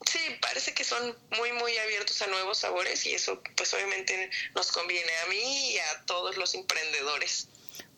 Sí, 0.07 0.19
parece 0.41 0.73
que 0.73 0.85
son 0.85 1.17
muy, 1.37 1.51
muy 1.53 1.77
abiertos 1.77 2.21
a 2.21 2.27
nuevos 2.27 2.59
sabores 2.59 3.05
y 3.05 3.13
eso 3.13 3.41
pues 3.57 3.73
obviamente 3.73 4.29
nos 4.55 4.71
conviene 4.71 5.11
a 5.25 5.29
mí 5.29 5.71
y 5.71 5.77
a 5.79 6.05
todos 6.05 6.37
los 6.37 6.53
emprendedores. 6.53 7.49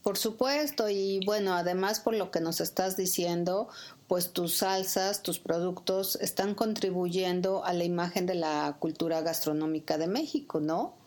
Por 0.01 0.17
supuesto, 0.17 0.89
y 0.89 1.19
bueno, 1.25 1.53
además 1.53 1.99
por 1.99 2.15
lo 2.15 2.31
que 2.31 2.39
nos 2.39 2.61
estás 2.61 2.97
diciendo, 2.97 3.69
pues 4.07 4.33
tus 4.33 4.57
salsas, 4.57 5.21
tus 5.21 5.39
productos 5.39 6.15
están 6.15 6.55
contribuyendo 6.55 7.63
a 7.63 7.73
la 7.73 7.83
imagen 7.83 8.25
de 8.25 8.35
la 8.35 8.77
cultura 8.79 9.21
gastronómica 9.21 9.99
de 9.99 10.07
México, 10.07 10.59
¿no? 10.61 10.97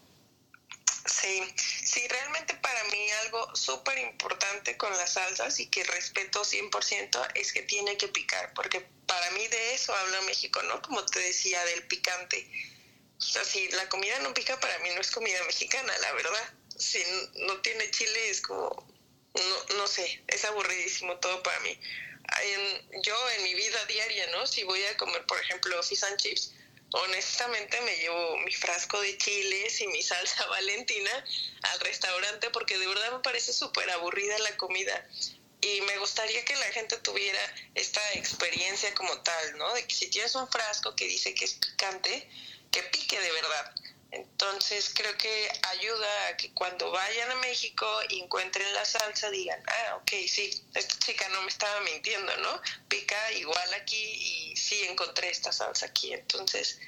Sí, 1.05 1.43
sí, 1.57 2.01
realmente 2.07 2.55
algo 3.33 3.57
súper 3.57 3.99
importante 3.99 4.77
con 4.77 4.91
las 4.93 5.15
salsas 5.15 5.59
y 5.61 5.67
que 5.67 5.85
respeto 5.85 6.43
100% 6.43 7.33
es 7.35 7.53
que 7.53 7.63
tiene 7.63 7.97
que 7.97 8.09
picar, 8.09 8.53
porque 8.55 8.81
para 9.07 9.31
mí 9.33 9.47
de 9.49 9.75
eso 9.75 9.95
habla 9.95 10.21
México, 10.23 10.63
¿no? 10.65 10.81
Como 10.83 11.05
te 11.07 11.21
decía, 11.21 11.65
del 11.65 11.87
picante. 11.87 12.47
O 13.19 13.23
sea, 13.23 13.45
si 13.45 13.69
la 13.71 13.89
comida 13.89 14.19
no 14.21 14.35
pica, 14.35 14.59
para 14.61 14.79
mí 14.81 14.91
no 14.95 15.01
es 15.01 15.11
comida 15.11 15.43
mexicana, 15.45 15.97
la 15.99 16.13
verdad. 16.13 16.55
Si 16.77 17.03
no 17.47 17.61
tiene 17.61 17.91
chile, 17.91 18.31
es 18.31 18.41
como, 18.41 18.87
no, 19.35 19.77
no 19.77 19.87
sé, 19.87 20.23
es 20.27 20.45
aburridísimo 20.45 21.17
todo 21.19 21.43
para 21.43 21.59
mí. 21.61 21.79
yo 23.03 23.31
en 23.31 23.45
mi 23.45 23.55
vida 23.55 23.85
diaria, 23.87 24.27
¿no? 24.33 24.47
Si 24.47 24.63
voy 24.65 24.83
a 24.85 24.97
comer, 24.97 25.25
por 25.27 25.41
ejemplo, 25.41 25.83
fish 25.83 26.05
and 26.05 26.17
chips, 26.19 26.53
honestamente 26.93 27.81
me 27.83 27.97
llevo 27.97 28.37
mi 28.39 28.53
frasco 28.53 29.01
de 29.01 29.17
chiles 29.19 29.81
y 29.81 29.87
mi 29.89 30.03
salsa 30.03 30.47
valentina 30.49 31.11
al 31.63 31.81
restaurante 31.81 32.51
porque 32.51 32.79
de 32.79 32.87
verdad 32.87 33.13
me 33.13 33.21
parece 33.21 33.53
súper 33.53 33.91
aburrida 33.91 34.39
la 34.39 34.57
comida. 34.57 35.07
Y 35.61 35.81
me 35.83 35.97
gustaría 35.99 36.45
que 36.45 36.57
la 36.57 36.67
gente 36.73 36.97
tuviera 36.99 37.39
esta 37.75 38.01
experiencia 38.15 38.93
como 38.95 39.17
tal, 39.23 39.59
¿no? 39.59 39.73
De 39.75 39.87
que 39.87 39.95
si 39.95 40.09
tienes 40.09 40.35
un 40.35 40.49
frasco 40.49 40.97
que 40.97 41.07
dice 41.07 41.35
que 41.35 41.45
es 41.45 41.55
picante, 41.55 42.29
que 42.73 42.83
pique 42.83 43.21
de 43.21 43.31
verdad. 43.31 43.75
Entonces 44.13 44.93
creo 44.95 45.17
que 45.17 45.49
ayuda 45.71 46.29
a 46.29 46.37
que 46.37 46.53
cuando 46.53 46.91
vayan 46.91 47.31
a 47.31 47.35
México 47.37 47.87
y 48.11 48.21
encuentren 48.21 48.73
la 48.75 48.85
salsa 48.85 49.31
digan, 49.31 49.59
ah, 49.67 49.97
ok, 49.97 50.11
sí, 50.29 50.63
esta 50.75 50.99
chica 50.99 51.27
no 51.31 51.41
me 51.43 51.49
estaba 51.49 51.81
mintiendo, 51.81 52.37
¿no? 52.39 52.61
Pica 52.89 53.33
igual 53.33 53.75
aquí 53.75 53.97
y 53.97 54.57
sí 54.57 54.83
encontré 54.85 55.31
esta 55.31 55.51
salsa 55.51 55.87
aquí. 55.87 56.13
Entonces, 56.13 56.79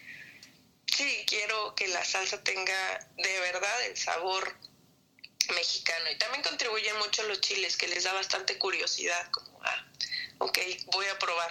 sí, 0.86 1.24
quiero 1.26 1.74
que 1.74 1.88
la 1.88 2.04
salsa 2.04 2.42
tenga 2.44 3.08
de 3.16 3.40
verdad 3.40 3.86
el 3.86 3.96
sabor 3.96 4.54
mexicano. 5.54 6.10
Y 6.14 6.18
también 6.18 6.42
contribuyen 6.42 6.98
mucho 6.98 7.22
los 7.22 7.40
chiles, 7.40 7.78
que 7.78 7.88
les 7.88 8.04
da 8.04 8.12
bastante 8.12 8.58
curiosidad, 8.58 9.30
como, 9.30 9.62
ah, 9.62 9.86
ok, 10.40 10.58
voy 10.92 11.06
a 11.06 11.18
probar. 11.18 11.50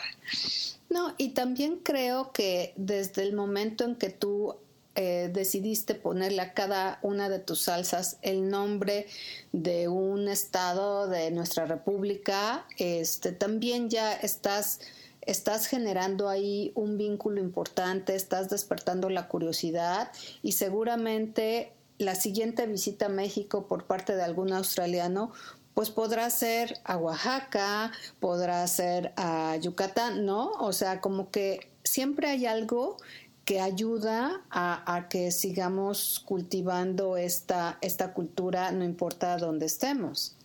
No, 0.89 1.15
y 1.17 1.29
también 1.29 1.79
creo 1.79 2.31
que 2.31 2.73
desde 2.75 3.23
el 3.23 3.33
momento 3.33 3.83
en 3.83 3.95
que 3.95 4.09
tú 4.09 4.59
eh, 4.95 5.29
decidiste 5.33 5.95
ponerle 5.95 6.41
a 6.41 6.53
cada 6.53 6.99
una 7.01 7.29
de 7.29 7.39
tus 7.39 7.61
salsas 7.61 8.17
el 8.21 8.49
nombre 8.49 9.07
de 9.51 9.87
un 9.87 10.27
estado 10.27 11.07
de 11.07 11.31
nuestra 11.31 11.65
república, 11.65 12.67
este, 12.77 13.31
también 13.31 13.89
ya 13.89 14.13
estás, 14.13 14.81
estás 15.21 15.65
generando 15.65 16.29
ahí 16.29 16.71
un 16.75 16.97
vínculo 16.97 17.39
importante, 17.39 18.15
estás 18.15 18.49
despertando 18.49 19.09
la 19.09 19.27
curiosidad 19.27 20.11
y 20.43 20.51
seguramente 20.51 21.71
la 21.97 22.13
siguiente 22.13 22.67
visita 22.67 23.07
a 23.07 23.09
México 23.09 23.67
por 23.67 23.85
parte 23.85 24.15
de 24.15 24.23
algún 24.23 24.53
australiano 24.53 25.31
pues 25.73 25.89
podrá 25.89 26.29
ser 26.29 26.77
a 26.83 26.97
Oaxaca, 26.97 27.91
podrá 28.19 28.65
ser 28.67 29.11
a 29.15 29.55
Yucatán, 29.57 30.25
¿no? 30.25 30.51
O 30.59 30.71
sea, 30.71 31.01
como 31.01 31.31
que 31.31 31.71
siempre 31.83 32.27
hay 32.27 32.45
algo 32.45 32.97
que 33.45 33.59
ayuda 33.59 34.41
a, 34.49 35.07
que 35.09 35.31
sigamos 35.31 36.21
cultivando 36.25 37.17
esta, 37.17 37.77
esta 37.81 38.13
cultura, 38.13 38.71
no 38.71 38.85
importa 38.85 39.37
dónde 39.37 39.65
estemos. 39.65 40.35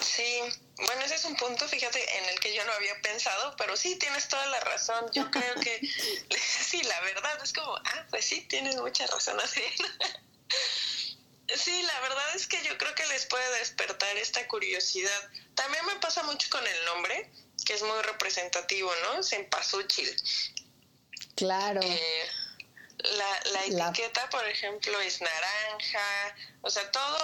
Sí, 0.00 0.40
bueno, 0.76 1.02
ese 1.02 1.14
es 1.14 1.24
un 1.24 1.36
punto, 1.36 1.66
fíjate, 1.68 2.18
en 2.18 2.24
el 2.30 2.40
que 2.40 2.54
yo 2.54 2.64
no 2.64 2.72
había 2.72 3.00
pensado, 3.00 3.54
pero 3.56 3.76
sí, 3.76 3.96
tienes 3.96 4.28
toda 4.28 4.44
la 4.46 4.60
razón. 4.60 5.06
Yo 5.12 5.30
creo 5.30 5.54
que, 5.54 5.80
sí, 6.38 6.82
la 6.82 7.00
verdad 7.00 7.38
es 7.42 7.52
como, 7.52 7.76
ah, 7.76 8.06
pues 8.10 8.24
sí, 8.24 8.42
tienes 8.42 8.76
mucha 8.76 9.06
razón 9.06 9.38
así. 9.40 9.62
Sí, 11.54 11.82
la 11.82 12.00
verdad 12.00 12.34
es 12.34 12.46
que 12.48 12.60
yo 12.64 12.76
creo 12.76 12.94
que 12.94 13.06
les 13.06 13.26
puede 13.26 13.58
despertar 13.58 14.16
esta 14.16 14.46
curiosidad. 14.48 15.30
También 15.54 15.86
me 15.86 15.94
pasa 15.96 16.22
mucho 16.24 16.48
con 16.50 16.66
el 16.66 16.84
nombre, 16.86 17.30
que 17.64 17.74
es 17.74 17.82
muy 17.82 18.02
representativo, 18.02 18.90
¿no? 19.04 19.22
Cempasúchil. 19.22 20.14
Claro. 21.36 21.80
Eh, 21.82 22.26
la, 23.70 23.86
etiqueta, 23.88 24.28
por 24.30 24.44
ejemplo, 24.46 24.98
es 25.00 25.20
naranja, 25.20 26.34
o 26.62 26.70
sea, 26.70 26.90
todo 26.90 27.18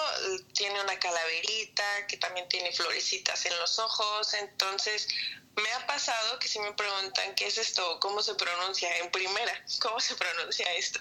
tiene 0.53 0.81
una 0.81 0.99
calaverita 0.99 2.07
que 2.07 2.19
también 2.19 2.49
tiene 2.49 2.73
florecitas 2.73 3.45
en 3.47 3.59
los 3.59 3.79
ojos, 3.79 4.35
entonces 4.35 5.09
me 5.57 5.73
ha 5.73 5.87
pasado 5.87 6.39
que 6.39 6.47
si 6.47 6.59
me 6.61 6.73
preguntan 6.75 7.35
qué 7.35 7.47
es 7.47 7.59
esto, 7.59 7.99
cómo 8.01 8.23
se 8.23 8.35
pronuncia 8.35 8.97
en 8.99 9.11
primera, 9.11 9.53
cómo 9.81 9.99
se 9.99 10.15
pronuncia 10.15 10.73
esto. 10.75 11.01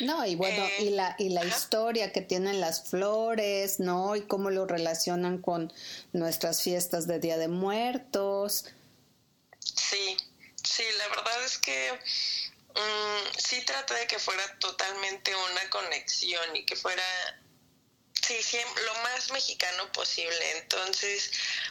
No, 0.00 0.26
y 0.26 0.34
bueno, 0.34 0.66
y 0.78 0.90
la, 0.90 1.16
y 1.18 1.30
la 1.30 1.42
eh, 1.42 1.48
historia 1.48 2.12
que 2.12 2.20
tienen 2.20 2.60
las 2.60 2.88
flores, 2.90 3.80
¿no? 3.80 4.14
Y 4.14 4.22
cómo 4.26 4.50
lo 4.50 4.66
relacionan 4.66 5.38
con 5.38 5.72
nuestras 6.12 6.62
fiestas 6.62 7.06
de 7.06 7.18
Día 7.18 7.38
de 7.38 7.48
Muertos. 7.48 8.66
Sí, 9.60 10.18
Sí, 10.64 10.84
la 10.96 11.08
verdad 11.08 11.44
es 11.44 11.58
que 11.58 11.92
um, 11.92 13.32
sí 13.36 13.62
traté 13.64 13.94
de 13.94 14.06
que 14.06 14.18
fuera 14.18 14.58
totalmente 14.58 15.34
una 15.34 15.70
conexión 15.70 16.56
y 16.56 16.64
que 16.64 16.74
fuera, 16.74 17.04
sí, 18.20 18.58
lo 18.86 18.94
más 19.02 19.30
mexicano 19.30 19.92
posible. 19.92 20.58
Entonces, 20.58 21.30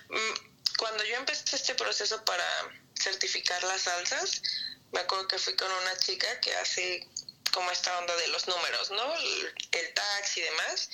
mm, 0.09 0.77
cuando 0.77 1.03
yo 1.05 1.15
empecé 1.15 1.55
este 1.55 1.75
proceso 1.75 2.23
para 2.23 2.45
certificar 3.01 3.63
las 3.63 3.81
salsas, 3.81 4.41
me 4.91 4.99
acuerdo 4.99 5.27
que 5.27 5.39
fui 5.39 5.55
con 5.55 5.71
una 5.71 5.97
chica 5.97 6.39
que 6.39 6.55
hace 6.55 7.07
como 7.51 7.71
esta 7.71 7.97
onda 7.99 8.15
de 8.15 8.27
los 8.27 8.47
números, 8.47 8.91
¿no? 8.91 9.15
El, 9.15 9.53
el 9.71 9.93
tax 9.93 10.37
y 10.37 10.41
demás. 10.41 10.89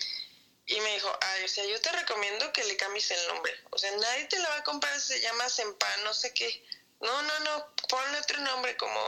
Y 0.68 0.80
me 0.82 0.94
dijo, 0.94 1.18
ay, 1.22 1.44
o 1.44 1.48
sea, 1.48 1.66
yo 1.66 1.82
te 1.82 1.92
recomiendo 1.92 2.54
que 2.54 2.64
le 2.64 2.78
cambies 2.78 3.12
el 3.12 3.28
nombre. 3.28 3.54
O 3.72 3.78
sea, 3.78 3.92
nadie 3.98 4.26
te 4.26 4.40
la 4.40 4.50
va 4.50 4.58
a 4.58 4.64
comprar, 4.64 5.00
se 5.02 5.20
llama 5.20 5.50
Sempa, 5.50 5.98
no 6.04 6.14
sé 6.14 6.34
qué. 6.34 6.64
No, 7.02 7.22
no, 7.22 7.40
no, 7.40 7.74
ponle 7.88 8.20
otro 8.20 8.40
nombre 8.42 8.76
como 8.78 9.00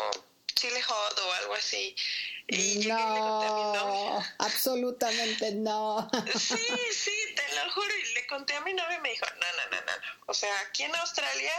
Chile 0.56 0.82
Hot 0.82 1.19
o 1.19 1.34
algo 1.34 1.54
así. 1.56 1.95
Y 2.47 2.86
no, 2.88 4.23
absolutamente 4.39 5.51
no. 5.54 6.10
Sí, 6.39 6.67
sí, 6.93 7.36
te 7.36 7.56
lo 7.56 7.71
juro. 7.71 7.95
Y 7.95 8.13
le 8.13 8.27
conté 8.27 8.54
a 8.56 8.62
mi 8.62 8.73
novio 8.73 8.97
y 8.97 9.01
me 9.01 9.10
dijo, 9.10 9.25
no, 9.25 9.47
no, 9.58 9.75
no, 9.75 9.86
no. 9.86 9.93
O 10.27 10.34
sea, 10.34 10.54
aquí 10.62 10.84
en 10.84 10.95
Australia 10.95 11.54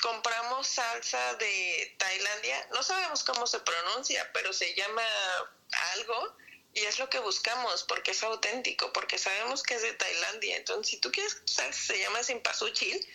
compramos 0.00 0.66
salsa 0.66 1.34
de 1.34 1.94
Tailandia. 1.98 2.68
No 2.72 2.82
sabemos 2.82 3.24
cómo 3.24 3.46
se 3.46 3.60
pronuncia, 3.60 4.28
pero 4.32 4.52
se 4.52 4.74
llama 4.74 5.02
algo 5.94 6.36
y 6.74 6.80
es 6.80 6.98
lo 6.98 7.08
que 7.08 7.18
buscamos 7.18 7.84
porque 7.84 8.12
es 8.12 8.22
auténtico, 8.22 8.92
porque 8.92 9.18
sabemos 9.18 9.62
que 9.62 9.74
es 9.74 9.82
de 9.82 9.92
Tailandia. 9.94 10.56
Entonces, 10.56 10.90
si 10.90 10.96
tú 10.98 11.12
quieres 11.12 11.34
que 11.34 11.72
se 11.72 11.98
llama 11.98 12.22
Simpasuchil, 12.22 13.06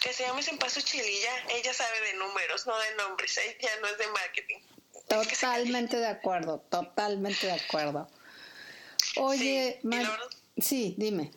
que 0.00 0.12
se 0.12 0.24
llame 0.24 0.42
Paso 0.58 0.80
Chililla, 0.80 1.44
ella 1.50 1.74
sabe 1.74 2.00
de 2.00 2.14
números, 2.14 2.66
no 2.66 2.76
de 2.78 2.94
nombres, 2.94 3.36
ella 3.38 3.70
no 3.80 3.88
es 3.88 3.98
de 3.98 4.06
marketing. 4.08 4.60
Totalmente 5.08 5.96
de 5.96 6.06
acuerdo, 6.06 6.60
totalmente 6.70 7.46
de 7.46 7.52
acuerdo. 7.52 8.08
Oye, 9.16 9.80
sí, 9.82 10.62
sí, 10.62 10.94
dime. 10.96 11.30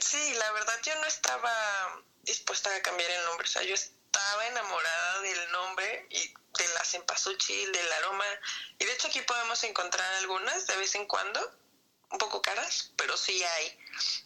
Sí, 0.00 0.34
la 0.38 0.52
verdad 0.52 0.74
yo 0.84 0.94
no 0.96 1.06
estaba 1.06 2.02
dispuesta 2.22 2.74
a 2.74 2.82
cambiar 2.82 3.10
el 3.10 3.24
nombre, 3.24 3.46
o 3.46 3.50
sea, 3.50 3.62
yo 3.62 3.74
estaba 3.74 4.46
enamorada 4.46 5.20
del 5.20 5.52
nombre 5.52 6.06
y 6.10 6.18
de 6.18 6.74
la 6.74 6.84
cempasúchil, 6.84 7.72
del 7.72 7.92
aroma, 7.92 8.24
y 8.78 8.84
de 8.84 8.92
hecho 8.92 9.08
aquí 9.08 9.20
podemos 9.22 9.62
encontrar 9.64 10.14
algunas 10.14 10.66
de 10.66 10.76
vez 10.76 10.94
en 10.94 11.06
cuando, 11.06 11.40
un 12.10 12.18
poco 12.18 12.40
caras, 12.40 12.92
pero 12.96 13.16
sí 13.16 13.42
hay. 13.42 13.78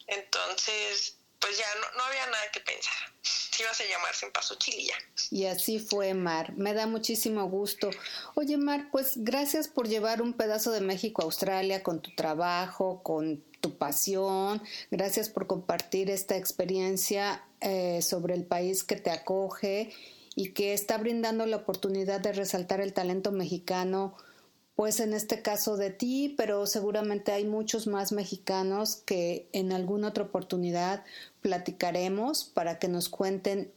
Entonces, 0.07 1.17
pues 1.43 1.59
ya 1.59 1.67
no, 1.81 1.99
no 1.99 2.05
había 2.05 2.25
nada 2.27 2.45
que 2.53 2.61
pensar. 2.61 2.95
Si 3.21 3.63
ibas 3.63 3.79
a 3.81 3.85
llamarse 3.85 4.25
en 4.25 4.33
Paso 4.33 4.55
Chililla. 4.55 4.95
Y 5.31 5.45
así 5.45 5.79
fue, 5.79 6.15
Mar. 6.15 6.55
Me 6.57 6.73
da 6.73 6.87
muchísimo 6.87 7.45
gusto. 7.49 7.91
Oye, 8.35 8.57
Mar, 8.57 8.89
pues 8.91 9.13
gracias 9.17 9.69
por 9.69 9.89
llevar 9.89 10.23
un 10.23 10.33
pedazo 10.33 10.71
de 10.71 10.81
México 10.81 11.21
a 11.21 11.27
Australia 11.27 11.83
con 11.83 12.01
tu 12.01 12.15
trabajo, 12.15 13.03
con 13.03 13.45
tu 13.61 13.77
pasión. 13.77 14.63
Gracias 14.91 15.29
por 15.29 15.47
compartir 15.47 16.09
esta 16.09 16.37
experiencia 16.37 17.45
eh, 17.61 18.01
sobre 18.03 18.35
el 18.35 18.45
país 18.45 18.85
que 18.85 18.97
te 18.97 19.11
acoge 19.11 19.93
y 20.35 20.53
que 20.53 20.73
está 20.73 20.97
brindando 20.97 21.45
la 21.45 21.59
oportunidad 21.59 22.21
de 22.21 22.33
resaltar 22.33 22.81
el 22.81 22.93
talento 22.93 23.33
mexicano 23.33 24.17
pues 24.83 24.99
en 24.99 25.15
este 25.15 25.43
caso 25.43 25.77
de 25.77 25.91
ti, 25.91 26.35
pero 26.37 26.67
seguramente 26.67 27.31
hay 27.31 27.45
muchos 27.45 27.87
más 27.87 28.11
mexicanos 28.11 28.97
que 28.97 29.49
en 29.53 29.71
alguna 29.71 30.09
otra 30.09 30.25
oportunidad 30.25 31.05
platicaremos 31.41 32.43
para 32.43 32.81
que 32.81 32.89
nos 32.89 33.09
cuenten 33.09 33.73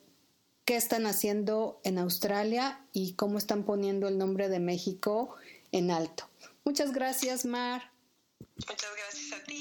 qué 0.66 0.76
están 0.76 1.06
haciendo 1.06 1.80
en 1.84 2.00
Australia 2.00 2.84
y 2.92 3.14
cómo 3.14 3.38
están 3.38 3.66
poniendo 3.66 4.08
el 4.08 4.18
nombre 4.18 4.50
de 4.50 4.60
México 4.60 5.36
en 5.72 5.92
alto. 5.92 6.28
Muchas 6.64 6.92
gracias, 6.92 7.46
Mar. 7.46 7.92
Muchas 8.68 8.90
gracias 8.98 9.40
a 9.40 9.44
ti. 9.44 9.60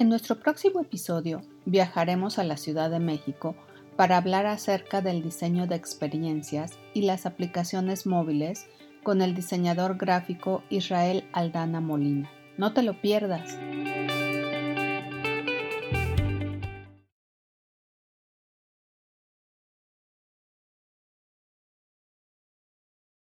En 0.00 0.08
nuestro 0.08 0.40
próximo 0.40 0.80
episodio 0.80 1.42
viajaremos 1.66 2.40
a 2.40 2.42
la 2.42 2.56
Ciudad 2.56 2.90
de 2.90 2.98
México 2.98 3.54
para 3.96 4.16
hablar 4.16 4.46
acerca 4.46 5.00
del 5.00 5.22
diseño 5.22 5.66
de 5.66 5.76
experiencias 5.76 6.78
y 6.94 7.02
las 7.02 7.26
aplicaciones 7.26 8.06
móviles 8.06 8.66
con 9.02 9.22
el 9.22 9.34
diseñador 9.34 9.96
gráfico 9.96 10.62
Israel 10.70 11.24
Aldana 11.32 11.80
Molina. 11.80 12.30
No 12.56 12.72
te 12.72 12.82
lo 12.82 13.00
pierdas. 13.00 13.56